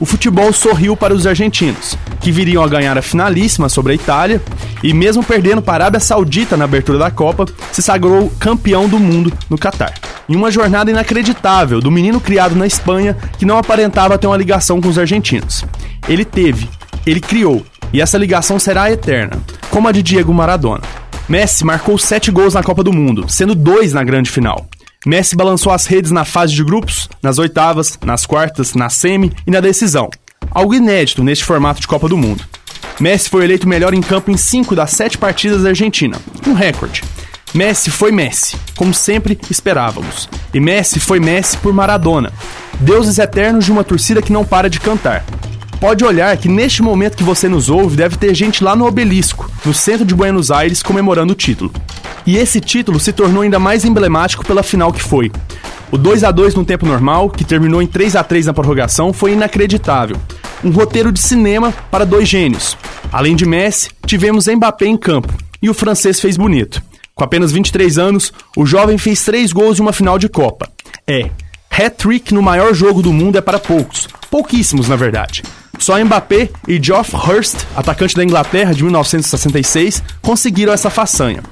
o 0.00 0.04
futebol 0.06 0.52
sorriu 0.52 0.96
para 0.96 1.14
os 1.14 1.26
argentinos, 1.26 1.96
que 2.20 2.32
viriam 2.32 2.62
a 2.62 2.68
ganhar 2.68 2.96
a 2.98 3.02
finalíssima 3.02 3.68
sobre 3.68 3.92
a 3.92 3.94
Itália 3.94 4.42
e, 4.82 4.92
mesmo 4.92 5.22
perdendo 5.22 5.62
para 5.62 5.84
a 5.84 5.86
Arábia 5.86 6.00
Saudita 6.00 6.56
na 6.56 6.64
abertura 6.64 6.98
da 6.98 7.10
Copa, 7.10 7.46
se 7.72 7.82
sagrou 7.82 8.32
campeão 8.38 8.88
do 8.88 8.98
mundo 8.98 9.32
no 9.48 9.58
Catar. 9.58 9.94
Em 10.28 10.34
uma 10.34 10.50
jornada 10.50 10.90
inacreditável 10.90 11.80
do 11.80 11.90
menino 11.90 12.20
criado 12.20 12.56
na 12.56 12.66
Espanha 12.66 13.16
que 13.38 13.44
não 13.44 13.58
aparentava 13.58 14.18
ter 14.18 14.26
uma 14.26 14.36
ligação 14.36 14.80
com 14.80 14.88
os 14.88 14.98
argentinos. 14.98 15.64
Ele 16.08 16.24
teve, 16.24 16.68
ele 17.06 17.20
criou, 17.20 17.64
e 17.92 18.00
essa 18.00 18.18
ligação 18.18 18.58
será 18.58 18.90
eterna, 18.90 19.38
como 19.70 19.86
a 19.86 19.92
de 19.92 20.02
Diego 20.02 20.34
Maradona. 20.34 20.82
Messi 21.28 21.64
marcou 21.64 21.96
sete 21.96 22.30
gols 22.30 22.54
na 22.54 22.62
Copa 22.62 22.82
do 22.82 22.92
Mundo, 22.92 23.26
sendo 23.28 23.54
dois 23.54 23.92
na 23.92 24.04
grande 24.04 24.30
final. 24.30 24.66
Messi 25.04 25.36
balançou 25.36 25.70
as 25.70 25.86
redes 25.86 26.10
na 26.10 26.24
fase 26.24 26.54
de 26.54 26.64
grupos, 26.64 27.08
nas 27.22 27.38
oitavas, 27.38 27.98
nas 28.04 28.24
quartas, 28.24 28.74
na 28.74 28.88
semi 28.88 29.32
e 29.46 29.50
na 29.50 29.60
decisão. 29.60 30.08
Algo 30.50 30.74
inédito 30.74 31.22
neste 31.22 31.44
formato 31.44 31.80
de 31.80 31.86
Copa 31.86 32.08
do 32.08 32.16
Mundo. 32.16 32.44
Messi 32.98 33.28
foi 33.28 33.44
eleito 33.44 33.68
melhor 33.68 33.92
em 33.92 34.00
campo 34.00 34.30
em 34.30 34.36
cinco 34.36 34.74
das 34.74 34.92
sete 34.92 35.18
partidas 35.18 35.62
da 35.62 35.70
Argentina, 35.70 36.16
um 36.46 36.54
recorde. 36.54 37.02
Messi 37.52 37.90
foi 37.90 38.10
Messi, 38.10 38.56
como 38.76 38.94
sempre 38.94 39.38
esperávamos. 39.50 40.28
E 40.52 40.60
Messi 40.60 40.98
foi 40.98 41.20
Messi 41.20 41.56
por 41.58 41.72
Maradona, 41.72 42.32
deuses 42.80 43.18
eternos 43.18 43.64
de 43.64 43.72
uma 43.72 43.84
torcida 43.84 44.22
que 44.22 44.32
não 44.32 44.44
para 44.44 44.70
de 44.70 44.80
cantar. 44.80 45.24
Pode 45.84 46.02
olhar 46.02 46.34
que 46.38 46.48
neste 46.48 46.82
momento 46.82 47.14
que 47.14 47.22
você 47.22 47.46
nos 47.46 47.68
ouve 47.68 47.94
deve 47.94 48.16
ter 48.16 48.34
gente 48.34 48.64
lá 48.64 48.74
no 48.74 48.86
Obelisco, 48.86 49.50
no 49.66 49.74
centro 49.74 50.02
de 50.02 50.14
Buenos 50.14 50.50
Aires, 50.50 50.82
comemorando 50.82 51.34
o 51.34 51.36
título. 51.36 51.70
E 52.24 52.38
esse 52.38 52.58
título 52.58 52.98
se 52.98 53.12
tornou 53.12 53.42
ainda 53.42 53.58
mais 53.58 53.84
emblemático 53.84 54.46
pela 54.46 54.62
final 54.62 54.90
que 54.90 55.02
foi. 55.02 55.30
O 55.92 55.98
2 55.98 56.24
a 56.24 56.30
2 56.30 56.54
no 56.54 56.64
tempo 56.64 56.86
normal, 56.86 57.28
que 57.28 57.44
terminou 57.44 57.82
em 57.82 57.86
3 57.86 58.16
a 58.16 58.24
3 58.24 58.46
na 58.46 58.54
prorrogação, 58.54 59.12
foi 59.12 59.32
inacreditável. 59.32 60.16
Um 60.64 60.70
roteiro 60.70 61.12
de 61.12 61.20
cinema 61.20 61.70
para 61.90 62.06
dois 62.06 62.26
gênios. 62.26 62.78
Além 63.12 63.36
de 63.36 63.44
Messi, 63.44 63.90
tivemos 64.06 64.46
Mbappé 64.46 64.86
em 64.86 64.96
campo, 64.96 65.34
e 65.60 65.68
o 65.68 65.74
francês 65.74 66.18
fez 66.18 66.38
bonito. 66.38 66.82
Com 67.14 67.24
apenas 67.24 67.52
23 67.52 67.98
anos, 67.98 68.32
o 68.56 68.64
jovem 68.64 68.96
fez 68.96 69.22
três 69.22 69.52
gols 69.52 69.78
em 69.78 69.82
uma 69.82 69.92
final 69.92 70.18
de 70.18 70.30
Copa. 70.30 70.66
É, 71.06 71.28
hat-trick 71.70 72.32
no 72.32 72.40
maior 72.40 72.72
jogo 72.72 73.02
do 73.02 73.12
mundo 73.12 73.36
é 73.36 73.42
para 73.42 73.58
poucos, 73.58 74.08
pouquíssimos 74.30 74.88
na 74.88 74.96
verdade. 74.96 75.42
Só 75.78 76.02
Mbappé 76.02 76.50
e 76.66 76.82
Geoff 76.82 77.14
Hurst, 77.14 77.64
atacante 77.76 78.14
da 78.14 78.24
Inglaterra 78.24 78.72
de 78.72 78.82
1966, 78.82 80.02
conseguiram 80.22 80.72
essa 80.72 80.90
façanha. 80.90 81.42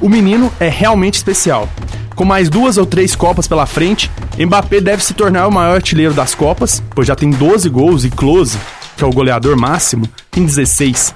O 0.00 0.08
menino 0.08 0.52
é 0.58 0.68
realmente 0.68 1.14
especial. 1.14 1.68
Com 2.14 2.24
mais 2.24 2.48
duas 2.48 2.76
ou 2.78 2.86
três 2.86 3.14
Copas 3.14 3.48
pela 3.48 3.66
frente, 3.66 4.10
Mbappé 4.38 4.80
deve 4.80 5.02
se 5.02 5.14
tornar 5.14 5.46
o 5.46 5.52
maior 5.52 5.76
artilheiro 5.76 6.14
das 6.14 6.34
Copas, 6.34 6.82
pois 6.94 7.06
já 7.06 7.16
tem 7.16 7.30
12 7.30 7.68
gols 7.68 8.04
e 8.04 8.10
Close, 8.10 8.58
que 8.96 9.04
é 9.04 9.06
o 9.06 9.12
goleador 9.12 9.56
máximo, 9.56 10.08
tem 10.30 10.44
16. 10.44 11.14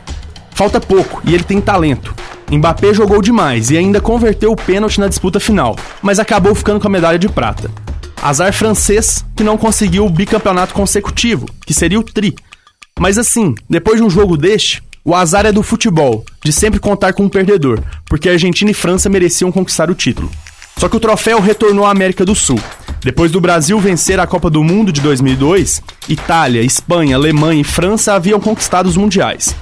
Falta 0.51 0.81
pouco 0.81 1.21
e 1.25 1.35
ele 1.35 1.45
tem 1.45 1.61
talento. 1.61 2.15
Mbappé 2.51 2.95
jogou 2.95 3.21
demais 3.21 3.71
e 3.71 3.77
ainda 3.77 4.01
converteu 4.01 4.53
o 4.53 4.57
pênalti 4.57 5.01
na 5.01 5.09
disputa 5.09 5.41
final, 5.41 5.77
mas 6.01 6.19
acabou 6.19 6.55
ficando 6.55 6.81
com 6.81 6.87
a 6.87 6.91
medalha 6.91 7.19
de 7.19 7.29
prata. 7.29 7.71
Azar 8.23 8.53
francês 8.53 9.25
que 9.37 9.45
não 9.45 9.59
conseguiu 9.59 10.07
o 10.07 10.11
bicampeonato 10.11 10.73
consecutivo, 10.73 11.47
que 11.65 11.75
seria 11.75 12.01
o 12.01 12.03
tri, 12.03 12.35
mas 12.99 13.19
assim, 13.19 13.55
depois 13.69 13.99
de 13.99 14.03
um 14.03 14.11
jogo 14.11 14.37
deste, 14.37 14.83
o 15.05 15.15
azar 15.15 15.47
é 15.47 15.53
do 15.53 15.63
futebol, 15.63 16.25
de 16.45 16.53
sempre 16.53 16.81
contar 16.81 17.13
com 17.13 17.25
um 17.25 17.29
perdedor, 17.29 17.81
porque 18.07 18.29
Argentina 18.29 18.71
e 18.71 18.75
França 18.75 19.09
mereciam 19.09 19.53
conquistar 19.53 19.91
o 19.91 19.95
título. 19.95 20.31
Só 20.79 20.89
que 20.89 20.97
o 20.97 21.01
troféu 21.01 21.41
retornou 21.41 21.87
à 21.87 21.91
América 21.91 22.25
do 22.25 22.35
Sul. 22.35 22.61
Depois 23.03 23.31
do 23.31 23.41
Brasil 23.41 23.79
vencer 23.79 24.19
a 24.19 24.27
Copa 24.27 24.51
do 24.51 24.65
Mundo 24.65 24.93
de 24.93 25.01
2002, 25.01 25.81
Itália, 26.09 26.61
Espanha, 26.61 27.17
Alemanha 27.17 27.61
e 27.61 27.65
França 27.65 28.15
haviam 28.15 28.41
conquistado 28.41 28.87
os 28.87 28.97
mundiais. 28.97 29.55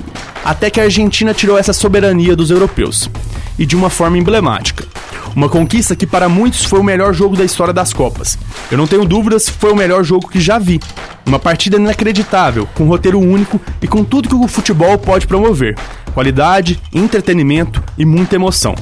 Até 0.44 0.70
que 0.70 0.80
a 0.80 0.84
Argentina 0.84 1.34
tirou 1.34 1.58
essa 1.58 1.72
soberania 1.72 2.34
dos 2.34 2.50
europeus. 2.50 3.10
E 3.58 3.66
de 3.66 3.76
uma 3.76 3.90
forma 3.90 4.18
emblemática. 4.18 4.86
Uma 5.34 5.48
conquista 5.48 5.96
que 5.96 6.06
para 6.06 6.28
muitos 6.28 6.64
foi 6.64 6.78
o 6.78 6.84
melhor 6.84 7.12
jogo 7.12 7.36
da 7.36 7.44
história 7.44 7.74
das 7.74 7.92
Copas. 7.92 8.38
Eu 8.70 8.78
não 8.78 8.86
tenho 8.86 9.04
dúvidas, 9.04 9.48
foi 9.48 9.72
o 9.72 9.76
melhor 9.76 10.04
jogo 10.04 10.28
que 10.28 10.40
já 10.40 10.58
vi. 10.58 10.80
Uma 11.26 11.40
partida 11.40 11.76
inacreditável, 11.76 12.68
com 12.74 12.84
um 12.84 12.88
roteiro 12.88 13.18
único 13.18 13.60
e 13.82 13.88
com 13.88 14.04
tudo 14.04 14.28
que 14.28 14.34
o 14.34 14.46
futebol 14.46 14.96
pode 14.96 15.26
promover: 15.26 15.76
qualidade, 16.14 16.80
entretenimento 16.92 17.82
e 17.98 18.04
muita 18.04 18.36
emoção. 18.36 18.76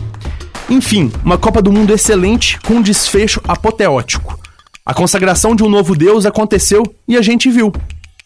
Enfim, 0.68 1.10
uma 1.24 1.38
Copa 1.38 1.62
do 1.62 1.72
Mundo 1.72 1.92
excelente 1.92 2.60
com 2.60 2.74
um 2.74 2.82
desfecho 2.82 3.40
apoteótico. 3.48 4.38
A 4.84 4.92
consagração 4.92 5.56
de 5.56 5.62
um 5.62 5.70
novo 5.70 5.96
Deus 5.96 6.26
aconteceu 6.26 6.82
e 7.08 7.16
a 7.16 7.22
gente 7.22 7.50
viu. 7.50 7.72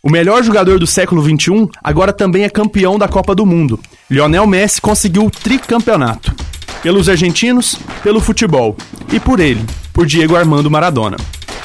O 0.02 0.10
melhor 0.10 0.42
jogador 0.42 0.78
do 0.78 0.86
século 0.86 1.22
XXI 1.22 1.68
agora 1.82 2.12
também 2.12 2.44
é 2.44 2.48
campeão 2.48 2.98
da 2.98 3.06
Copa 3.06 3.34
do 3.34 3.46
Mundo. 3.46 3.78
Lionel 4.10 4.46
Messi 4.46 4.80
conseguiu 4.80 5.26
o 5.26 5.30
tricampeonato 5.30 6.45
pelos 6.87 7.09
argentinos, 7.09 7.77
pelo 8.01 8.20
futebol 8.20 8.77
e 9.12 9.18
por 9.18 9.40
ele, 9.40 9.61
por 9.92 10.07
Diego 10.07 10.37
Armando 10.37 10.70
Maradona. 10.70 11.16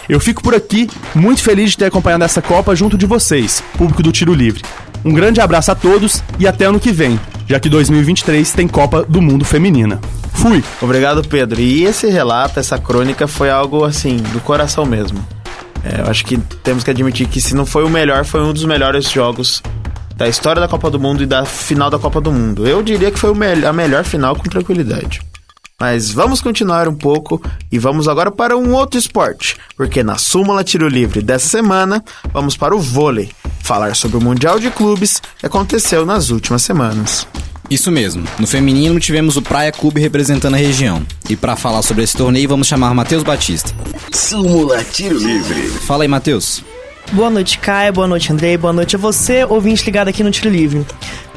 Eu 0.10 0.20
fico 0.20 0.42
por 0.42 0.56
aqui, 0.56 0.90
muito 1.14 1.44
feliz 1.44 1.70
de 1.70 1.78
ter 1.78 1.86
acompanhado 1.86 2.24
essa 2.24 2.42
Copa 2.42 2.76
junto 2.76 2.98
de 2.98 3.06
vocês, 3.06 3.64
público 3.78 4.02
do 4.02 4.12
Tiro 4.12 4.34
Livre. 4.34 4.64
Um 5.06 5.14
grande 5.14 5.40
abraço 5.40 5.72
a 5.72 5.76
todos 5.76 6.24
e 6.40 6.48
até 6.48 6.66
ano 6.66 6.80
que 6.80 6.92
vem, 6.92 7.20
já 7.48 7.60
que 7.60 7.70
2023 7.70 8.52
tem 8.52 8.68
Copa 8.68 9.04
do 9.04 9.22
Mundo 9.22 9.46
Feminina. 9.46 10.02
Fui! 10.34 10.64
Obrigado, 10.82 11.22
Pedro. 11.22 11.62
E 11.62 11.84
esse 11.84 12.10
relato, 12.10 12.60
essa 12.60 12.80
crônica 12.80 13.28
foi 13.28 13.52
algo 13.52 13.86
assim, 13.86 14.18
do 14.34 14.40
coração 14.40 14.88
mesmo. 14.88 15.24
É, 15.84 16.02
eu 16.02 16.10
acho 16.10 16.26
que 16.26 16.40
temos 16.64 16.84
que 16.84 16.90
admitir 16.90 17.28
que 17.28 17.40
se 17.40 17.54
não 17.54 17.68
foi 17.68 17.84
o 17.84 17.90
melhor, 17.90 18.26
foi 18.26 18.42
um 18.42 18.52
dos 18.52 18.66
melhores 18.66 19.08
jogos 19.08 19.62
da 20.22 20.30
história 20.30 20.62
da 20.62 20.68
Copa 20.68 20.88
do 20.92 21.00
Mundo 21.00 21.24
e 21.24 21.26
da 21.26 21.46
final 21.46 21.90
da 21.90 21.98
Copa 21.98 22.22
do 22.22 22.32
Mundo. 22.32 22.68
Eu 22.68 22.84
diria 22.84 23.10
que 23.10 23.18
foi 23.18 23.32
a 23.66 23.74
melhor 23.74 24.04
final 24.04 24.36
com 24.36 24.44
tranquilidade. 24.44 25.20
Mas 25.80 26.12
vamos 26.12 26.40
continuar 26.40 26.88
um 26.88 26.94
pouco 26.94 27.42
e 27.72 27.80
vamos 27.80 28.08
agora 28.08 28.30
para 28.30 28.56
um 28.56 28.72
outro 28.76 29.00
esporte, 29.00 29.58
porque 29.76 30.04
na 30.04 30.20
súmula 30.20 30.64
tiro 30.64 30.88
livre 30.88 31.24
dessa 31.24 31.50
semana 31.50 32.04
vamos 32.32 32.56
para 32.56 32.76
o 32.76 32.80
vôlei, 32.80 33.32
falar 33.64 33.96
sobre 33.96 34.18
o 34.18 34.22
Mundial 34.22 34.60
de 34.60 34.70
Clubes 34.70 35.20
que 35.40 35.48
aconteceu 35.48 36.06
nas 36.06 36.30
últimas 36.30 36.62
semanas. 36.62 37.26
Isso 37.68 37.90
mesmo. 37.92 38.24
No 38.38 38.46
feminino 38.46 39.00
tivemos 39.00 39.38
o 39.38 39.42
Praia 39.42 39.72
Clube 39.72 40.00
representando 40.00 40.54
a 40.54 40.58
região. 40.58 41.04
E 41.32 41.36
para 41.36 41.56
falar 41.56 41.82
sobre 41.82 42.04
esse 42.04 42.16
torneio 42.16 42.48
vamos 42.48 42.68
chamar 42.68 42.94
Matheus 42.94 43.24
Batista. 43.24 43.74
Súmula 44.12 44.84
Tiro 44.84 45.18
Livre. 45.18 45.68
Fala 45.80 46.04
aí, 46.04 46.08
Matheus. 46.08 46.64
Boa 47.12 47.30
noite, 47.30 47.60
Caio. 47.60 47.92
Boa 47.92 48.08
noite, 48.08 48.32
Andrei. 48.32 48.56
Boa 48.56 48.72
noite 48.72 48.96
a 48.96 49.00
você, 49.00 49.44
ouvinte 49.44 49.86
ligado 49.86 50.08
aqui 50.08 50.24
no 50.24 50.32
Tiro 50.32 50.50
Livre. 50.50 50.86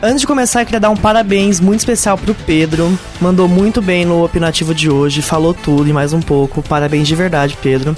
Antes 0.00 0.20
de 0.20 0.26
começar, 0.26 0.62
eu 0.62 0.66
queria 0.66 0.78
dar 0.78 0.90
um 0.90 0.96
parabéns 0.96 1.58
muito 1.58 1.80
especial 1.80 2.16
pro 2.16 2.32
Pedro. 2.32 2.96
Mandou 3.20 3.48
muito 3.48 3.82
bem 3.82 4.04
no 4.04 4.24
opinativo 4.24 4.72
de 4.72 4.88
hoje, 4.88 5.20
falou 5.20 5.52
tudo 5.52 5.88
e 5.88 5.92
mais 5.92 6.12
um 6.12 6.20
pouco. 6.20 6.62
Parabéns 6.62 7.08
de 7.08 7.16
verdade, 7.16 7.58
Pedro. 7.60 7.94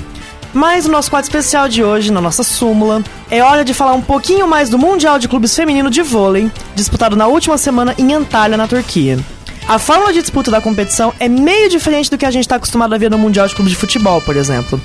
Mas 0.54 0.86
o 0.86 0.90
nosso 0.90 1.10
quadro 1.10 1.26
especial 1.26 1.68
de 1.68 1.84
hoje, 1.84 2.10
na 2.10 2.20
nossa 2.20 2.42
súmula, 2.42 3.02
é 3.30 3.42
hora 3.42 3.62
de 3.62 3.74
falar 3.74 3.92
um 3.92 4.00
pouquinho 4.00 4.48
mais 4.48 4.70
do 4.70 4.78
Mundial 4.78 5.18
de 5.18 5.28
Clubes 5.28 5.54
Feminino 5.54 5.90
de 5.90 6.00
Vôlei, 6.00 6.50
disputado 6.74 7.14
na 7.14 7.26
última 7.26 7.58
semana 7.58 7.94
em 7.98 8.14
Antalya, 8.14 8.56
na 8.56 8.66
Turquia. 8.66 9.18
A 9.68 9.80
fórmula 9.80 10.12
de 10.12 10.20
disputa 10.20 10.48
da 10.48 10.60
competição 10.60 11.12
é 11.18 11.28
meio 11.28 11.68
diferente 11.68 12.08
do 12.08 12.16
que 12.16 12.24
a 12.24 12.30
gente 12.30 12.44
está 12.44 12.54
acostumado 12.54 12.94
a 12.94 12.98
ver 12.98 13.10
no 13.10 13.18
Mundial 13.18 13.48
de 13.48 13.54
Clubes 13.54 13.72
de 13.72 13.76
Futebol, 13.78 14.22
por 14.22 14.36
exemplo. 14.36 14.80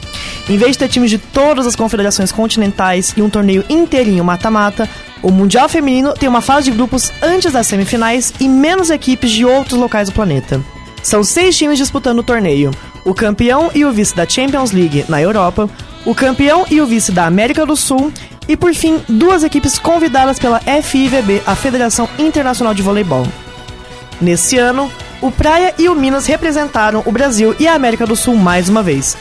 Em 0.50 0.58
vez 0.58 0.72
de 0.72 0.80
ter 0.80 0.88
times 0.88 1.12
de 1.12 1.20
todas 1.20 1.68
as 1.68 1.76
confederações 1.76 2.32
continentais 2.32 3.14
e 3.16 3.22
um 3.22 3.30
torneio 3.30 3.64
inteirinho 3.70 4.24
mata-mata, 4.26 4.90
o 5.22 5.30
Mundial 5.30 5.70
Feminino 5.70 6.14
tem 6.14 6.28
uma 6.28 6.42
fase 6.42 6.72
de 6.72 6.76
grupos 6.76 7.12
antes 7.22 7.54
das 7.54 7.68
semifinais 7.68 8.34
e 8.40 8.50
menos 8.50 8.90
equipes 8.90 9.30
de 9.30 9.46
outros 9.46 9.80
locais 9.80 10.10
do 10.10 10.16
planeta. 10.16 10.60
São 11.04 11.24
seis 11.24 11.56
times 11.56 11.78
disputando 11.78 12.20
o 12.20 12.24
torneio: 12.24 12.72
o 13.06 13.14
campeão 13.14 13.70
e 13.76 13.86
o 13.86 13.92
vice 13.92 14.16
da 14.16 14.28
Champions 14.28 14.72
League 14.72 15.06
na 15.08 15.22
Europa, 15.22 15.70
o 16.06 16.16
campeão 16.16 16.66
e 16.72 16.82
o 16.82 16.88
vice 16.88 17.12
da 17.12 17.28
América 17.28 17.68
do 17.68 17.76
Sul 17.76 18.12
e, 18.48 18.58
por 18.58 18.74
fim, 18.74 19.00
duas 19.08 19.44
equipes 19.44 19.78
convidadas 19.78 20.40
pela 20.40 20.60
FIVB, 20.60 21.44
a 21.46 21.56
Federação 21.56 22.10
Internacional 22.18 22.74
de 22.74 22.82
Voleibol. 22.82 23.28
Nesse 24.22 24.58
ano, 24.58 24.92
o 25.20 25.32
Praia 25.32 25.74
e 25.80 25.90
o 25.90 25.96
Minas 25.96 26.28
representaram 26.28 27.02
o 27.06 27.12
Brasil 27.12 27.56
e 27.60 27.68
a 27.68 27.74
América 27.74 28.06
do 28.06 28.16
Sul 28.16 28.36
mais 28.36 28.70
uma 28.70 28.84
vez. 28.84 29.18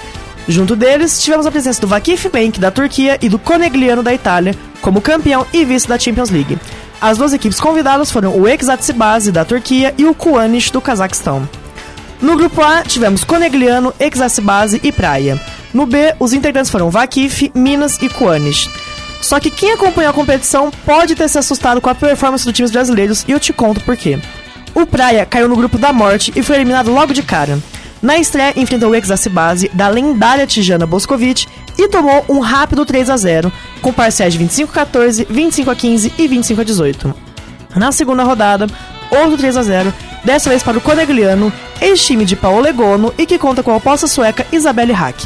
Junto 0.46 0.76
deles, 0.76 1.22
tivemos 1.22 1.46
a 1.46 1.50
presença 1.50 1.80
do 1.80 1.86
Vakif 1.86 2.28
Bank 2.28 2.60
da 2.60 2.70
Turquia 2.70 3.18
e 3.22 3.28
do 3.28 3.38
Conegliano 3.38 4.02
da 4.02 4.12
Itália, 4.12 4.54
como 4.82 5.00
campeão 5.00 5.46
e 5.52 5.64
vice 5.64 5.88
da 5.88 5.98
Champions 5.98 6.28
League. 6.28 6.58
As 7.00 7.16
duas 7.16 7.32
equipes 7.32 7.58
convidadas 7.58 8.10
foram 8.10 8.36
o 8.36 8.46
Exatsibase 8.46 9.32
da 9.32 9.44
Turquia 9.44 9.94
e 9.96 10.04
o 10.04 10.14
Kuanish 10.14 10.70
do 10.70 10.82
Cazaquistão. 10.82 11.48
No 12.20 12.36
grupo 12.36 12.60
A, 12.60 12.82
tivemos 12.82 13.24
Conegliano, 13.24 13.94
Exacibase 13.98 14.80
e 14.82 14.92
Praia. 14.92 15.40
No 15.72 15.86
B, 15.86 16.14
os 16.18 16.34
integrantes 16.34 16.70
foram 16.70 16.90
Vakif, 16.90 17.50
Minas 17.54 17.96
e 18.02 18.08
Coanes. 18.10 18.68
Só 19.22 19.40
que 19.40 19.50
quem 19.50 19.72
acompanhou 19.72 20.10
a 20.10 20.14
competição 20.14 20.70
pode 20.84 21.14
ter 21.14 21.28
se 21.28 21.38
assustado 21.38 21.80
com 21.80 21.88
a 21.88 21.94
performance 21.94 22.44
dos 22.44 22.54
times 22.54 22.70
brasileiros 22.70 23.24
e 23.26 23.32
eu 23.32 23.40
te 23.40 23.52
conto 23.52 23.80
por 23.80 23.96
quê. 23.96 24.18
O 24.74 24.86
Praia 24.86 25.26
caiu 25.26 25.48
no 25.48 25.56
grupo 25.56 25.78
da 25.78 25.92
morte 25.92 26.32
e 26.34 26.42
foi 26.42 26.56
eliminado 26.56 26.92
logo 26.92 27.12
de 27.12 27.22
cara. 27.22 27.58
Na 28.02 28.16
estreia, 28.16 28.54
enfrentou 28.56 28.90
o 28.90 28.94
Exacibase 28.94 29.70
da 29.74 29.88
lendária 29.88 30.46
Tijana 30.46 30.86
Boscovic 30.86 31.46
e 31.76 31.88
tomou 31.88 32.24
um 32.28 32.38
rápido 32.38 32.86
3 32.86 33.10
a 33.10 33.16
0 33.16 33.52
com 33.82 33.92
parciais 33.92 34.32
de 34.32 34.38
25 34.38 34.70
a 34.70 34.74
14, 34.74 35.26
25 35.28 35.70
a 35.70 35.74
15 35.76 36.12
e 36.16 36.28
25 36.28 36.60
a 36.60 36.64
18. 36.64 37.14
Na 37.76 37.92
segunda 37.92 38.24
rodada, 38.24 38.66
outro 39.10 39.36
3 39.36 39.56
a 39.56 39.62
0 39.62 39.94
dessa 40.24 40.48
vez 40.48 40.62
para 40.62 40.78
o 40.78 40.80
Conegliano, 40.80 41.52
ex-time 41.80 42.24
de 42.24 42.36
Paolo 42.36 42.60
Legono 42.60 43.12
e 43.18 43.26
que 43.26 43.38
conta 43.38 43.62
com 43.62 43.70
a 43.70 43.76
oposta 43.76 44.06
sueca 44.06 44.46
Isabelle 44.50 44.92
Hack. 44.92 45.16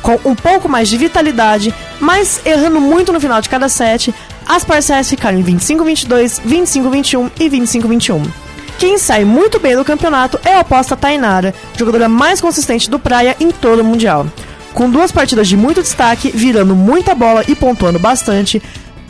Com 0.00 0.18
um 0.24 0.34
pouco 0.34 0.68
mais 0.68 0.88
de 0.88 0.96
vitalidade, 0.96 1.74
mas 2.00 2.40
errando 2.44 2.80
muito 2.80 3.12
no 3.12 3.20
final 3.20 3.40
de 3.40 3.48
cada 3.48 3.68
set, 3.68 4.14
as 4.46 4.64
parciais 4.64 5.08
ficaram 5.08 5.38
em 5.38 5.42
25-22, 5.42 6.40
25-21 6.46 7.30
e 7.40 7.50
25-21. 7.50 8.43
Quem 8.78 8.98
sai 8.98 9.24
muito 9.24 9.58
bem 9.58 9.76
do 9.76 9.84
campeonato 9.84 10.38
é 10.44 10.54
a 10.54 10.60
aposta 10.60 10.96
Tainara, 10.96 11.54
jogadora 11.76 12.08
mais 12.08 12.40
consistente 12.40 12.90
do 12.90 12.98
Praia 12.98 13.36
em 13.40 13.50
todo 13.50 13.80
o 13.80 13.84
Mundial. 13.84 14.26
Com 14.72 14.90
duas 14.90 15.12
partidas 15.12 15.48
de 15.48 15.56
muito 15.56 15.82
destaque, 15.82 16.30
virando 16.30 16.74
muita 16.74 17.14
bola 17.14 17.44
e 17.46 17.54
pontuando 17.54 17.98
bastante, 17.98 18.60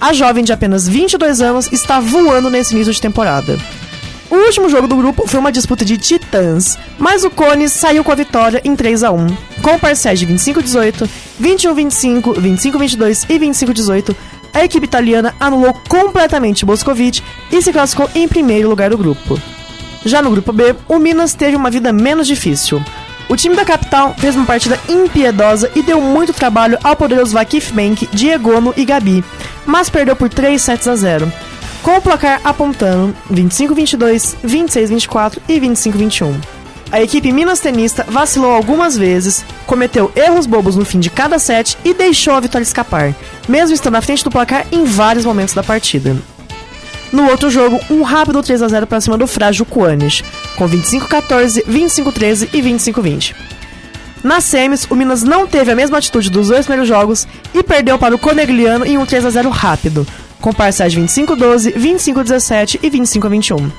a 0.01 0.13
jovem 0.13 0.45
de 0.45 0.53
apenas 0.53 0.87
22 0.87 1.41
anos 1.41 1.73
está 1.73 1.99
voando 1.99 2.51
nesse 2.51 2.75
início 2.75 2.93
de 2.93 3.01
temporada. 3.01 3.59
O 4.31 4.37
último 4.37 4.69
jogo 4.69 4.89
do 4.89 4.97
grupo 4.97 5.27
foi 5.27 5.41
uma 5.41 5.53
disputa 5.53 5.85
de 5.85 5.97
titãs, 5.97 6.77
mas 6.99 7.25
o 7.25 7.31
Cone 7.31 7.69
saiu 7.69 8.03
com 8.03 8.13
a 8.13 8.17
vitória 8.17 8.61
em 8.65 8.75
3 8.75 9.05
a 9.05 9.13
1 9.13 9.27
com 9.63 9.79
parciais 9.79 10.19
de 10.19 10.27
25-18, 10.27 11.09
21-25, 11.41 12.35
25-22 12.35 13.25
e 13.31 13.39
25-18. 13.39 14.15
A 14.55 14.65
equipe 14.65 14.87
italiana 14.87 15.35
anulou 15.41 15.75
completamente 15.89 16.65
Boscovic 16.65 17.21
e 17.51 17.61
se 17.61 17.73
classificou 17.73 18.09
em 18.15 18.29
primeiro 18.29 18.69
lugar 18.69 18.91
do 18.91 18.97
grupo. 18.97 19.39
Já 20.05 20.23
no 20.23 20.31
grupo 20.31 20.53
B, 20.53 20.77
o 20.89 20.99
Minas 20.99 21.35
teve 21.35 21.57
uma 21.57 21.71
vida 21.71 21.93
menos 21.93 22.27
difícil. 22.27 22.81
O 23.29 23.37
time 23.37 23.57
da 23.57 23.65
capital 23.65 24.15
fez 24.17 24.37
uma 24.37 24.45
partida 24.45 24.79
impiedosa 24.89 25.71
e 25.75 25.83
deu 25.83 26.01
muito 26.01 26.33
trabalho 26.33 26.79
ao 26.85 26.95
poderoso 26.95 27.33
Vakif 27.33 27.73
Bank, 27.73 28.09
Diegono 28.13 28.73
e 28.77 28.85
Gabi, 28.85 29.25
mas 29.67 29.91
perdeu 29.91 30.15
por 30.15 30.29
3 30.29 30.61
sets 30.61 30.87
a 30.87 30.95
0, 30.95 31.33
com 31.83 31.97
o 31.97 32.03
placar 32.03 32.41
apontando 32.45 33.15
25-22, 33.33 34.37
26-24 34.45 35.39
e 35.49 35.59
25-21. 35.59 36.54
A 36.91 37.03
equipe 37.03 37.33
minas 37.33 37.61
tenista 37.61 38.05
vacilou 38.09 38.53
algumas 38.53 38.97
vezes, 38.97 39.45
cometeu 39.67 40.13
erros 40.15 40.47
bobos 40.47 40.77
no 40.77 40.85
fim 40.85 41.01
de 41.01 41.11
cada 41.11 41.39
set 41.39 41.77
e 41.85 41.93
deixou 41.93 42.35
a 42.35 42.41
vitória 42.41 42.63
escapar, 42.63 43.15
mesmo 43.49 43.75
estando 43.75 43.97
à 43.97 44.03
frente 44.03 44.23
do 44.23 44.31
placar 44.31 44.67
em 44.71 44.85
vários 44.85 45.25
momentos 45.25 45.55
da 45.55 45.63
partida. 45.63 46.17
No 47.13 47.29
outro 47.31 47.49
jogo, 47.49 47.81
um 47.91 48.03
rápido 48.03 48.43
3 48.43 48.63
a 48.63 48.69
0 48.69 48.87
para 48.87 49.01
cima 49.01 49.17
do 49.17 49.27
frágil 49.27 49.65
Coanes, 49.65 50.23
com 50.57 50.69
25-14, 50.69 51.65
25-13 51.65 52.49
e 52.53 52.61
25-20. 52.61 53.35
Nas 54.23 54.43
semis, 54.45 54.87
o 54.89 54.97
Minas 54.97 55.23
não 55.23 55.47
teve 55.47 55.71
a 55.71 55.77
mesma 55.77 55.99
atitude 55.99 56.31
dos 56.31 56.49
dois 56.49 56.65
primeiros 56.65 56.89
jogos 56.89 57.29
e 57.53 57.63
perdeu 57.63 57.99
para 57.99 58.15
o 58.15 58.19
Conegliano 58.19 58.87
em 58.87 58.97
um 58.97 59.05
3 59.05 59.27
a 59.27 59.31
0 59.31 59.51
rápido, 59.51 60.07
com 60.41 60.53
parciais 60.53 60.93
de 60.93 61.01
25-12, 61.01 61.75
25-17 61.75 62.81
e 62.83 62.91
25-21. 62.91 63.71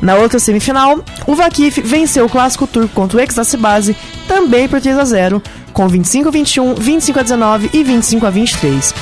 Na 0.00 0.14
outra 0.14 0.38
semifinal, 0.38 1.00
o 1.26 1.34
Vakif 1.34 1.80
venceu 1.80 2.26
o 2.26 2.28
clássico 2.28 2.66
turco 2.66 2.94
contra 2.94 3.18
o 3.18 3.20
Exacibase 3.20 3.96
também 4.26 4.68
por 4.68 4.80
3 4.80 4.98
a 4.98 5.04
0, 5.04 5.42
com 5.72 5.88
25-21, 5.88 6.74
25-19 6.76 7.70
e 7.72 7.84
25-23. 7.84 8.94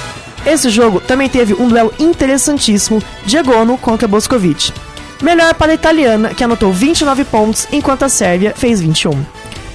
Esse 0.46 0.70
jogo 0.70 1.00
também 1.00 1.28
teve 1.28 1.54
um 1.54 1.68
duelo 1.68 1.92
interessantíssimo, 1.98 3.02
Diagono 3.24 3.76
contra 3.76 4.06
Boscovic. 4.06 4.72
Melhor 5.20 5.54
para 5.54 5.72
a 5.72 5.74
italiana, 5.74 6.34
que 6.34 6.44
anotou 6.44 6.72
29 6.72 7.24
pontos, 7.24 7.66
enquanto 7.72 8.04
a 8.04 8.08
Sérvia 8.08 8.54
fez 8.56 8.80
21. 8.80 9.24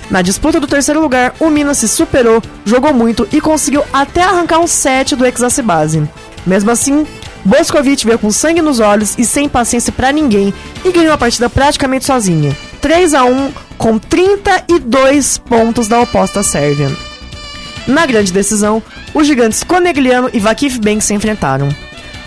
Na 0.09 0.21
disputa 0.21 0.59
do 0.59 0.67
terceiro 0.67 1.01
lugar, 1.01 1.33
o 1.39 1.49
Minas 1.49 1.77
se 1.77 1.87
superou, 1.87 2.41
jogou 2.65 2.93
muito 2.93 3.27
e 3.31 3.39
conseguiu 3.39 3.83
até 3.91 4.21
arrancar 4.21 4.59
um 4.59 4.67
set 4.67 5.15
do 5.15 5.25
Exacibase. 5.25 6.07
Mesmo 6.45 6.71
assim, 6.71 7.05
Boscovic 7.43 8.05
veio 8.05 8.19
com 8.19 8.31
sangue 8.31 8.61
nos 8.61 8.79
olhos 8.79 9.15
e 9.17 9.25
sem 9.25 9.49
paciência 9.49 9.91
para 9.91 10.11
ninguém 10.11 10.53
e 10.85 10.91
ganhou 10.91 11.13
a 11.13 11.17
partida 11.17 11.49
praticamente 11.49 12.05
sozinha. 12.05 12.55
3 12.81 13.13
a 13.13 13.23
1 13.25 13.51
com 13.77 13.97
32 13.97 15.37
pontos 15.39 15.87
da 15.87 16.01
oposta 16.01 16.43
Sérvia. 16.43 16.91
Na 17.87 18.05
grande 18.05 18.31
decisão, 18.31 18.81
os 19.13 19.25
gigantes 19.25 19.63
Conegliano 19.63 20.29
e 20.33 20.39
Vakif 20.39 20.79
Bank 20.79 21.03
se 21.03 21.13
enfrentaram. 21.13 21.69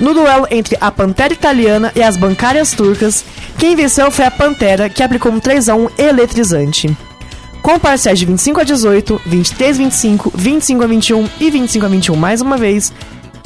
No 0.01 0.13
duelo 0.13 0.47
entre 0.51 0.77
a 0.81 0.91
Pantera 0.91 1.33
italiana 1.33 1.93
e 1.95 2.03
as 2.03 2.17
bancárias 2.17 2.73
turcas, 2.73 3.25
quem 3.57 3.77
venceu 3.77 4.11
foi 4.11 4.25
a 4.25 4.31
Pantera, 4.31 4.89
que 4.89 5.03
aplicou 5.03 5.31
um 5.31 5.39
3 5.39 5.69
a 5.69 5.77
1 5.77 5.89
eletrizante. 5.97 6.97
Com 7.63 7.79
parciais 7.79 8.19
de 8.19 8.27
25 8.27 8.61
a 8.61 8.65
18, 8.65 9.23
23 9.25 9.77
a 9.77 9.79
25, 9.79 10.33
25 10.35 10.83
a 10.83 10.87
21 10.87 11.29
e 11.41 11.51
25 11.51 11.87
a 11.87 11.89
21 11.89 12.17
mais 12.17 12.41
uma 12.43 12.59
vez, 12.59 12.93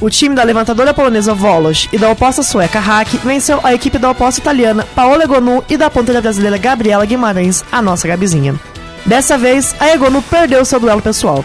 o 0.00 0.08
time 0.08 0.34
da 0.34 0.44
levantadora 0.44 0.94
polonesa 0.94 1.34
Volos 1.34 1.88
e 1.92 1.98
da 1.98 2.10
oposta 2.10 2.42
sueca 2.42 2.78
Hack 2.78 3.08
venceu 3.24 3.60
a 3.64 3.74
equipe 3.74 3.98
da 3.98 4.10
oposta 4.10 4.40
italiana 4.40 4.86
Paola 4.94 5.24
Egonu 5.24 5.64
e 5.68 5.76
da 5.76 5.90
ponteira 5.90 6.20
brasileira 6.20 6.56
Gabriela 6.56 7.04
Guimarães, 7.04 7.64
a 7.70 7.82
nossa 7.82 8.06
Gabizinha. 8.06 8.54
Dessa 9.04 9.36
vez, 9.36 9.74
a 9.80 9.88
Egonu 9.88 10.22
perdeu 10.22 10.64
seu 10.64 10.78
duelo 10.78 11.02
pessoal. 11.02 11.44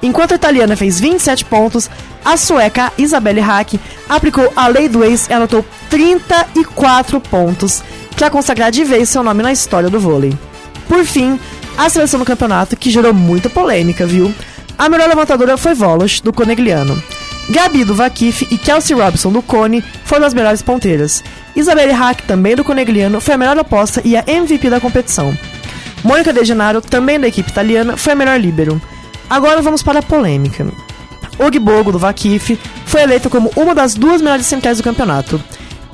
Enquanto 0.00 0.32
a 0.32 0.36
italiana 0.36 0.76
fez 0.76 1.00
27 1.00 1.44
pontos, 1.46 1.90
a 2.24 2.36
sueca 2.36 2.92
Isabelle 2.96 3.40
Hack 3.40 3.74
aplicou 4.08 4.52
a 4.54 4.68
lei 4.68 4.88
do 4.88 5.02
ex 5.02 5.28
e 5.28 5.32
anotou 5.32 5.64
34 5.90 7.20
pontos 7.20 7.82
para 8.14 8.30
consagrar 8.30 8.70
de 8.70 8.84
vez 8.84 9.08
seu 9.08 9.24
nome 9.24 9.42
na 9.42 9.52
história 9.52 9.90
do 9.90 9.98
vôlei. 9.98 10.36
Por 10.86 11.04
fim, 11.04 11.38
a 11.76 11.88
seleção 11.88 12.20
do 12.20 12.26
campeonato, 12.26 12.76
que 12.76 12.90
gerou 12.90 13.12
muita 13.12 13.50
polêmica, 13.50 14.06
viu? 14.06 14.32
A 14.78 14.88
melhor 14.88 15.08
levantadora 15.08 15.56
foi 15.56 15.74
Volos, 15.74 16.20
do 16.20 16.32
Conegliano. 16.32 17.00
Gabi 17.50 17.84
do 17.84 17.94
Vakif 17.94 18.46
e 18.50 18.58
Kelsey 18.58 18.94
Robson 18.94 19.32
do 19.32 19.40
Cone 19.40 19.82
foram 20.04 20.26
as 20.26 20.34
melhores 20.34 20.60
ponteiras. 20.60 21.24
Isabelle 21.56 21.92
Hack, 21.92 22.22
também 22.22 22.54
do 22.54 22.62
Conegliano, 22.62 23.20
foi 23.20 23.34
a 23.34 23.38
melhor 23.38 23.58
aposta 23.58 24.02
e 24.04 24.16
a 24.16 24.24
MVP 24.26 24.68
da 24.68 24.80
competição. 24.80 25.36
Mônica 26.04 26.32
De 26.32 26.44
Genaro, 26.44 26.80
também 26.80 27.18
da 27.18 27.26
equipe 27.26 27.50
italiana, 27.50 27.96
foi 27.96 28.12
a 28.12 28.16
melhor 28.16 28.38
líbero. 28.38 28.80
Agora 29.28 29.62
vamos 29.62 29.82
para 29.82 30.00
a 30.00 30.02
polêmica. 30.02 30.66
Ogbogo, 31.38 31.92
do 31.92 31.98
Vakif, 31.98 32.58
foi 32.84 33.02
eleito 33.02 33.30
como 33.30 33.50
uma 33.56 33.74
das 33.74 33.94
duas 33.94 34.20
melhores 34.20 34.46
centrais 34.46 34.78
do 34.78 34.84
campeonato. 34.84 35.42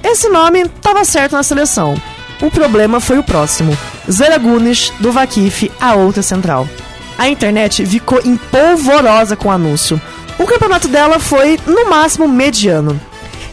Esse 0.03 0.29
nome 0.29 0.63
estava 0.63 1.05
certo 1.05 1.33
na 1.33 1.43
seleção. 1.43 1.95
O 2.43 2.51
problema 2.51 3.01
foi 3.01 3.19
o 3.19 3.23
próximo. 3.23 3.77
Zera 4.11 4.39
Gunes, 4.39 4.93
do 5.01 5.13
Vakif, 5.13 5.71
a 5.81 5.95
outra 5.95 6.23
central. 6.23 6.69
A 7.17 7.29
internet 7.29 7.87
ficou 7.87 8.21
empolvorosa 8.25 9.37
com 9.37 9.49
o 9.49 9.53
anúncio. 9.53 10.01
O 10.39 10.47
campeonato 10.47 10.89
dela 10.89 11.19
foi, 11.19 11.59
no 11.67 11.89
máximo, 11.89 12.27
mediano. 12.27 13.01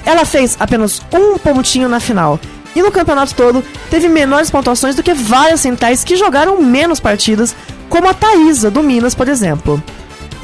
Ela 0.05 0.25
fez 0.25 0.57
apenas 0.59 1.01
um 1.13 1.37
pontinho 1.37 1.87
na 1.87 1.99
final. 1.99 2.39
E 2.75 2.81
no 2.81 2.91
campeonato 2.91 3.35
todo, 3.35 3.63
teve 3.89 4.07
menores 4.07 4.49
pontuações 4.49 4.95
do 4.95 5.03
que 5.03 5.13
várias 5.13 5.61
centrais 5.61 6.03
que 6.03 6.15
jogaram 6.15 6.61
menos 6.61 6.99
partidas, 6.99 7.55
como 7.89 8.07
a 8.07 8.13
Thaisa, 8.13 8.71
do 8.71 8.81
Minas, 8.81 9.13
por 9.13 9.27
exemplo. 9.27 9.81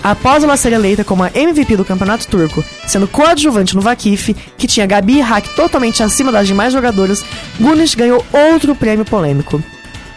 Após 0.03 0.43
ela 0.43 0.55
ser 0.55 0.73
eleita 0.73 1.03
como 1.03 1.23
a 1.23 1.31
MVP 1.33 1.75
do 1.75 1.85
campeonato 1.85 2.27
turco, 2.27 2.63
sendo 2.85 3.07
coadjuvante 3.07 3.75
no 3.75 3.81
Vakif, 3.81 4.33
que 4.57 4.67
tinha 4.67 4.85
Gabi 4.85 5.17
e 5.17 5.21
Hack 5.21 5.47
totalmente 5.55 6.03
acima 6.03 6.31
das 6.31 6.47
demais 6.47 6.71
jogadoras, 6.71 7.25
Gunis 7.59 7.95
ganhou 7.95 8.23
outro 8.31 8.75
prêmio 8.75 9.05
polêmico. 9.05 9.61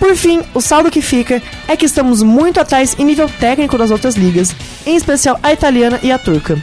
Por 0.01 0.17
fim, 0.17 0.43
o 0.55 0.63
saldo 0.63 0.91
que 0.91 1.03
fica 1.03 1.43
é 1.69 1.77
que 1.77 1.85
estamos 1.85 2.23
muito 2.23 2.59
atrás 2.59 2.97
em 2.99 3.05
nível 3.05 3.29
técnico 3.29 3.77
das 3.77 3.91
outras 3.91 4.17
ligas, 4.17 4.57
em 4.87 4.97
especial 4.97 5.39
a 5.43 5.53
italiana 5.53 6.01
e 6.03 6.11
a 6.11 6.19
turca. 6.19 6.59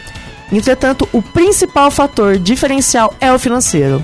Entretanto, 0.52 1.08
o 1.14 1.22
principal 1.22 1.92
fator 1.92 2.40
diferencial 2.40 3.14
é 3.22 3.32
o 3.32 3.38
financeiro. 3.38 4.04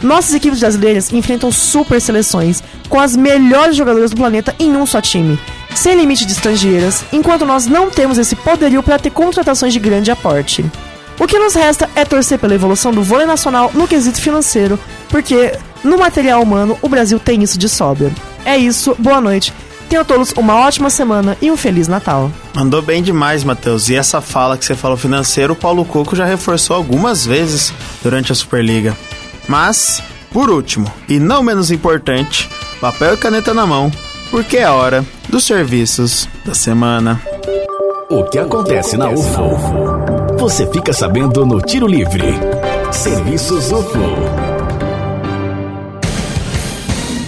Nossas 0.00 0.34
equipes 0.34 0.60
brasileiras 0.60 1.12
enfrentam 1.12 1.50
super 1.50 2.00
seleções 2.00 2.62
com 2.88 3.00
as 3.00 3.16
melhores 3.16 3.76
jogadoras 3.76 4.10
do 4.10 4.16
planeta 4.16 4.54
em 4.58 4.76
um 4.76 4.86
só 4.86 5.00
time, 5.00 5.38
sem 5.74 5.96
limite 5.96 6.24
de 6.24 6.32
estrangeiras, 6.32 7.04
enquanto 7.12 7.44
nós 7.44 7.66
não 7.66 7.90
temos 7.90 8.16
esse 8.16 8.36
poderio 8.36 8.82
para 8.82 8.98
ter 8.98 9.10
contratações 9.10 9.72
de 9.72 9.80
grande 9.80 10.10
aporte. 10.10 10.64
O 11.18 11.26
que 11.26 11.38
nos 11.38 11.54
resta 11.54 11.90
é 11.96 12.04
torcer 12.04 12.38
pela 12.38 12.54
evolução 12.54 12.92
do 12.92 13.02
vôlei 13.02 13.26
nacional 13.26 13.70
no 13.74 13.88
quesito 13.88 14.20
financeiro, 14.20 14.78
porque 15.08 15.52
no 15.82 15.98
material 15.98 16.42
humano 16.42 16.78
o 16.80 16.88
Brasil 16.88 17.18
tem 17.18 17.42
isso 17.42 17.58
de 17.58 17.68
sobra. 17.68 18.10
É 18.44 18.56
isso, 18.56 18.94
boa 18.98 19.20
noite. 19.20 19.52
Tenham 19.88 20.04
todos 20.04 20.32
uma 20.32 20.54
ótima 20.54 20.88
semana 20.88 21.36
e 21.42 21.50
um 21.50 21.56
Feliz 21.56 21.86
Natal. 21.86 22.30
Mandou 22.54 22.80
bem 22.80 23.02
demais, 23.02 23.44
Matheus. 23.44 23.88
E 23.90 23.94
essa 23.94 24.22
fala 24.22 24.56
que 24.56 24.64
você 24.64 24.74
falou 24.74 24.96
financeiro, 24.96 25.52
o 25.52 25.56
Paulo 25.56 25.84
Coco 25.84 26.16
já 26.16 26.24
reforçou 26.24 26.76
algumas 26.76 27.26
vezes 27.26 27.74
durante 28.02 28.32
a 28.32 28.34
Superliga. 28.34 28.96
Mas, 29.46 30.02
por 30.30 30.48
último, 30.48 30.90
e 31.08 31.18
não 31.18 31.42
menos 31.42 31.70
importante, 31.70 32.48
papel 32.80 33.14
e 33.14 33.16
caneta 33.18 33.52
na 33.52 33.66
mão, 33.66 33.92
porque 34.30 34.56
é 34.56 34.68
hora 34.70 35.04
dos 35.28 35.44
serviços 35.44 36.26
da 36.44 36.54
semana. 36.54 37.20
O 38.08 38.24
que 38.24 38.38
acontece 38.38 38.96
na 38.96 39.10
UFO? 39.10 40.36
Você 40.38 40.66
fica 40.72 40.92
sabendo 40.92 41.44
no 41.44 41.60
Tiro 41.60 41.86
Livre. 41.86 42.34
Serviços 42.90 43.70
UFO. 43.70 44.41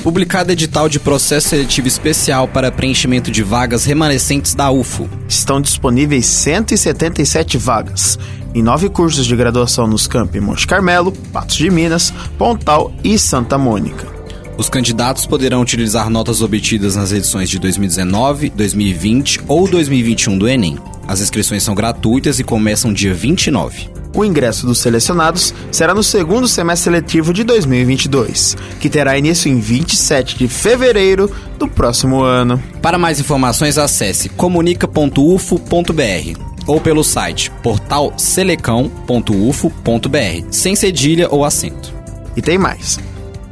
Publicado 0.05 0.53
edital 0.53 0.87
de 0.87 1.01
processo 1.01 1.49
seletivo 1.49 1.89
especial 1.89 2.47
para 2.47 2.71
preenchimento 2.71 3.31
de 3.31 3.43
vagas 3.43 3.87
remanescentes 3.87 4.55
da 4.55 4.71
UFO. 4.71 5.09
Estão 5.27 5.63
disponíveis 5.63 6.27
177 6.27 7.57
vagas 7.57 8.19
em 8.55 8.63
nove 8.63 8.91
cursos 8.91 9.25
de 9.25 9.35
graduação 9.35 9.87
nos 9.87 10.07
campi 10.07 10.41
Monte 10.41 10.67
Carmelo, 10.67 11.11
Patos 11.33 11.57
de 11.57 11.71
Minas, 11.71 12.13
Pontal 12.37 12.93
e 13.03 13.19
Santa 13.19 13.57
Mônica. 13.57 14.07
Os 14.59 14.69
candidatos 14.69 15.25
poderão 15.25 15.63
utilizar 15.63 16.11
notas 16.11 16.43
obtidas 16.43 16.97
nas 16.97 17.11
edições 17.11 17.49
de 17.49 17.59
2019, 17.59 18.51
2020 18.51 19.41
ou 19.49 19.67
2021 19.67 20.37
do 20.37 20.47
Enem. 20.47 20.79
As 21.09 21.23
inscrições 21.23 21.63
são 21.63 21.75
gratuitas 21.75 22.39
e 22.39 22.45
começam 22.45 22.93
dia 22.93 23.15
29 23.15 23.94
o 24.15 24.25
ingresso 24.25 24.67
dos 24.67 24.79
selecionados 24.79 25.53
será 25.71 25.93
no 25.93 26.03
segundo 26.03 26.49
semestre 26.49 26.85
seletivo 26.85 27.33
de 27.33 27.45
2022, 27.45 28.57
que 28.79 28.89
terá 28.89 29.19
início 29.19 29.51
em 29.51 29.59
27 29.59 30.39
de 30.39 30.49
fevereiro 30.49 31.31
do 31.59 31.67
próximo 31.67 32.23
ano. 32.23 32.63
Para 32.81 32.99
mais 32.99 33.19
informações, 33.19 33.77
acesse 33.77 34.29
comunica.ufo.br 34.29 36.55
ou 36.67 36.81
pelo 36.81 37.05
site 37.05 37.51
portalselecão.ufo.br, 37.63 40.47
sem 40.51 40.77
cedilha 40.77 41.29
ou 41.31 41.45
acento. 41.45 41.93
E 42.37 42.43
tem 42.43 42.59
mais. 42.59 42.99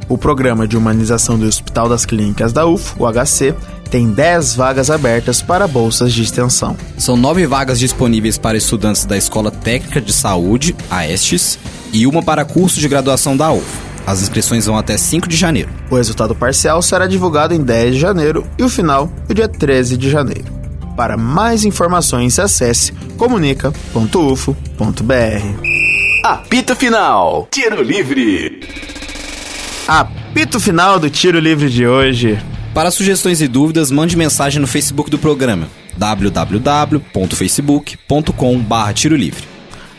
O 0.09 0.17
programa 0.17 0.67
de 0.67 0.75
humanização 0.75 1.37
do 1.37 1.45
Hospital 1.45 1.87
das 1.87 2.05
Clínicas 2.05 2.51
da 2.51 2.65
UFO, 2.65 3.03
o 3.03 3.11
HC, 3.11 3.55
tem 3.93 4.09
10 4.09 4.55
vagas 4.55 4.89
abertas 4.89 5.39
para 5.39 5.67
bolsas 5.67 6.11
de 6.11 6.23
extensão. 6.23 6.75
São 6.97 7.15
nove 7.15 7.45
vagas 7.45 7.77
disponíveis 7.77 8.39
para 8.39 8.57
estudantes 8.57 9.05
da 9.05 9.15
Escola 9.15 9.51
Técnica 9.51 10.01
de 10.01 10.11
Saúde, 10.11 10.75
a 10.89 11.07
Estes, 11.07 11.59
e 11.93 12.07
uma 12.07 12.23
para 12.23 12.43
curso 12.43 12.79
de 12.79 12.87
graduação 12.87 13.37
da 13.37 13.51
UF. 13.51 13.63
As 14.03 14.23
inscrições 14.23 14.65
vão 14.65 14.75
até 14.75 14.97
5 14.97 15.29
de 15.29 15.37
janeiro. 15.37 15.69
O 15.91 15.95
resultado 15.95 16.33
parcial 16.33 16.81
será 16.81 17.05
divulgado 17.05 17.53
em 17.53 17.61
10 17.61 17.93
de 17.93 17.99
janeiro 17.99 18.47
e 18.57 18.63
o 18.63 18.69
final 18.69 19.11
no 19.29 19.35
dia 19.35 19.47
13 19.47 19.95
de 19.95 20.09
janeiro. 20.09 20.51
Para 20.97 21.15
mais 21.15 21.63
informações, 21.63 22.39
acesse 22.39 22.93
comunica.ufo.br. 23.15 24.53
Apito 26.25 26.75
Final 26.75 27.47
Tiro 27.51 27.83
Livre. 27.83 28.59
Apito 29.87 30.59
final 30.59 30.99
do 30.99 31.11
Tiro 31.11 31.37
Livre 31.37 31.69
de 31.69 31.85
hoje. 31.85 32.39
Para 32.73 32.89
sugestões 32.89 33.39
e 33.39 33.47
dúvidas, 33.47 33.91
mande 33.91 34.17
mensagem 34.17 34.59
no 34.59 34.65
Facebook 34.65 35.11
do 35.11 35.19
programa 35.19 35.69
www.facebook.com.br 35.95 38.93
Tiro 38.95 39.15
Livre. 39.15 39.47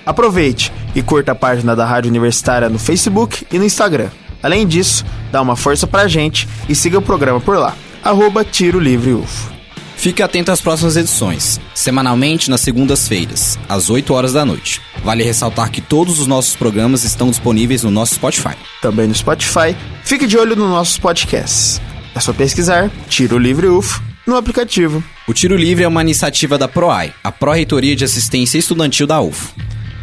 Aproveite 0.05 0.73
e 0.93 1.01
curta 1.01 1.31
a 1.33 1.37
página 1.37 1.77
da 1.77 1.87
Rádio 1.87 2.11
Universitária 2.11 2.69
no 2.69 2.79
Facebook 2.79 3.47
e 3.53 3.59
no 3.59 3.65
Instagram. 3.65 4.09
Além 4.43 4.67
disso, 4.67 5.05
dá 5.31 5.41
uma 5.41 5.55
força 5.55 5.87
pra 5.87 6.09
gente 6.09 6.49
e 6.69 6.75
siga 6.75 6.99
o 6.99 7.03
programa 7.03 7.41
por 7.41 7.57
lá. 7.57 7.77
Arroba 8.03 8.45
Tiro 8.45 8.81
Livre 8.81 9.15
UFO. 9.15 9.55
Fique 9.97 10.21
atento 10.21 10.51
às 10.51 10.61
próximas 10.61 10.97
edições, 10.97 11.61
semanalmente 11.75 12.51
nas 12.51 12.61
segundas-feiras, 12.61 13.57
às 13.69 13.89
8 13.89 14.13
horas 14.13 14.33
da 14.33 14.45
noite. 14.45 14.81
Vale 15.05 15.23
ressaltar 15.23 15.71
que 15.71 15.81
todos 15.81 16.19
os 16.19 16.27
nossos 16.27 16.57
programas 16.57 17.05
estão 17.05 17.31
disponíveis 17.31 17.85
no 17.85 17.93
nosso 17.93 18.17
Spotify. 18.17 18.57
Também 18.83 19.07
no 19.07 19.15
Spotify, 19.15 19.77
fique 20.03 20.27
de 20.27 20.37
olho 20.37 20.57
nos 20.57 20.69
nossos 20.69 20.99
podcasts. 20.99 21.81
É 22.15 22.21
só 22.21 22.33
pesquisar 22.33 22.91
Tiro 23.09 23.37
Livre 23.37 23.67
UFO 23.67 24.01
no 24.27 24.37
aplicativo. 24.37 25.03
O 25.27 25.35
Tiro 25.35 25.57
Livre 25.57 25.85
é 25.85 25.89
uma 25.89 26.01
iniciativa 26.01 26.57
da 26.57 26.69
PROAI, 26.69 27.13
a 27.23 27.33
Pró-Reitoria 27.33 27.97
de 27.97 28.05
Assistência 28.05 28.57
Estudantil 28.57 29.07
da 29.07 29.21
UFO. 29.21 29.55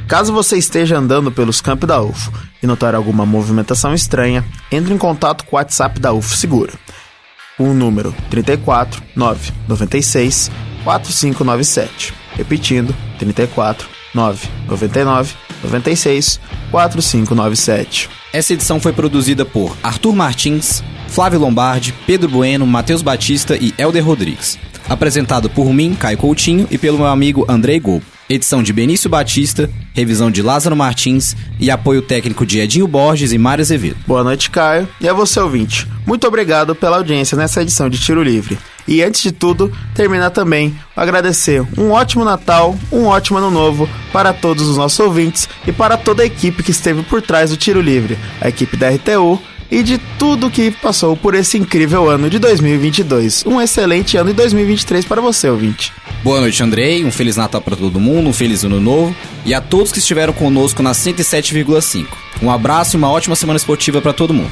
Caso 0.08 0.34
você 0.34 0.58
esteja 0.58 0.97
andando 0.97 1.32
pelos 1.32 1.62
campos 1.62 1.88
da 1.88 2.02
UFO 2.02 2.34
e 2.62 2.67
notar 2.67 2.93
alguma 2.93 3.26
movimentação 3.26 3.93
estranha, 3.93 4.43
entre 4.69 4.93
em 4.93 4.97
contato 4.97 5.45
com 5.45 5.56
o 5.56 5.60
WhatsApp 5.60 6.00
da 6.02 6.12
UFO 6.12 6.36
Segura. 6.36 6.74
O 7.58 7.74
número 7.74 8.13
34 8.30 9.02
996 9.15 10.52
4597. 10.84 12.13
Repetindo, 12.36 12.93
34 13.19 13.88
999 14.13 15.34
96 15.63 16.39
4597. 16.71 18.10
Essa 18.34 18.54
edição 18.54 18.80
foi 18.80 18.93
produzida 18.93 19.45
por 19.45 19.76
Arthur 19.84 20.15
Martins, 20.15 20.84
Flávio 21.08 21.39
Lombardi, 21.39 21.93
Pedro 22.06 22.30
Bueno, 22.30 22.65
Matheus 22.65 23.02
Batista 23.02 23.58
e 23.58 23.74
Helder 23.78 24.06
Rodrigues. 24.06 24.58
Apresentado 24.88 25.50
por 25.50 25.74
mim, 25.74 25.93
Caio 25.93 26.17
Coutinho, 26.17 26.67
e 26.71 26.78
pelo 26.78 26.97
meu 26.97 27.08
amigo 27.08 27.45
Andrei 27.47 27.80
Gol. 27.80 28.02
Edição 28.30 28.63
de 28.63 28.71
Benício 28.71 29.10
Batista, 29.10 29.69
revisão 29.93 30.32
de 30.32 30.41
Lázaro 30.41 30.76
Martins 30.76 31.36
e 31.60 31.69
apoio 31.69 32.02
técnico 32.02 32.45
de 32.45 32.60
Edinho 32.60 32.88
Borges 32.88 33.34
e 33.34 33.38
Mário 33.38 33.62
Azevedo. 33.62 33.97
Boa 34.08 34.24
noite, 34.24 34.50
Caio, 34.50 34.88
e 35.02 35.10
a 35.10 35.13
você, 35.13 35.38
ouvinte. 35.41 35.86
Muito 36.06 36.26
obrigado 36.26 36.74
pela 36.74 36.95
audiência 36.95 37.38
nessa 37.38 37.62
edição 37.62 37.89
de 37.89 38.00
Tiro 38.00 38.24
Livre. 38.24 38.58
E 38.91 39.01
antes 39.01 39.21
de 39.21 39.32
tudo, 39.32 39.71
terminar 39.95 40.32
também 40.32 40.77
agradecer 40.93 41.65
um 41.77 41.91
ótimo 41.91 42.25
Natal, 42.25 42.77
um 42.91 43.06
ótimo 43.06 43.38
Ano 43.38 43.49
Novo 43.49 43.89
para 44.12 44.34
todos 44.34 44.67
os 44.67 44.75
nossos 44.75 44.99
ouvintes 44.99 45.47
e 45.65 45.71
para 45.71 45.95
toda 45.95 46.23
a 46.23 46.25
equipe 46.25 46.62
que 46.62 46.71
esteve 46.71 47.01
por 47.04 47.21
trás 47.21 47.51
do 47.51 47.56
Tiro 47.56 47.80
Livre, 47.80 48.19
a 48.41 48.49
equipe 48.49 48.75
da 48.75 48.89
RTU, 48.89 49.41
e 49.71 49.82
de 49.82 49.97
tudo 50.19 50.49
que 50.49 50.71
passou 50.71 51.15
por 51.15 51.34
esse 51.34 51.58
incrível 51.58 52.10
ano 52.10 52.30
de 52.30 52.38
2022. 52.38 53.45
Um 53.45 53.62
excelente 53.62 54.17
ano 54.17 54.32
de 54.32 54.36
2023 54.36 55.06
para 55.06 55.21
você, 55.21 55.49
ouvinte. 55.49 55.93
Boa 56.21 56.41
noite, 56.41 56.62
Andrei. 56.62 57.06
Um 57.06 57.12
Feliz 57.13 57.38
Natal 57.38 57.62
para 57.62 57.77
todo 57.77 57.97
mundo, 57.97 58.27
um 58.30 58.34
Feliz 58.34 58.65
Ano 58.65 58.82
Novo 58.82 59.15
e 59.45 59.54
a 59.54 59.62
todos 59.62 59.93
que 59.93 59.99
estiveram 59.99 60.34
conosco 60.34 60.84
na 60.84 60.91
107,5. 60.91 62.08
Um 62.41 62.51
abraço 62.51 62.97
e 62.97 62.97
uma 62.97 63.10
ótima 63.10 63.38
semana 63.38 63.56
esportiva 63.56 64.01
para 64.01 64.12
todo 64.12 64.34
mundo. 64.34 64.51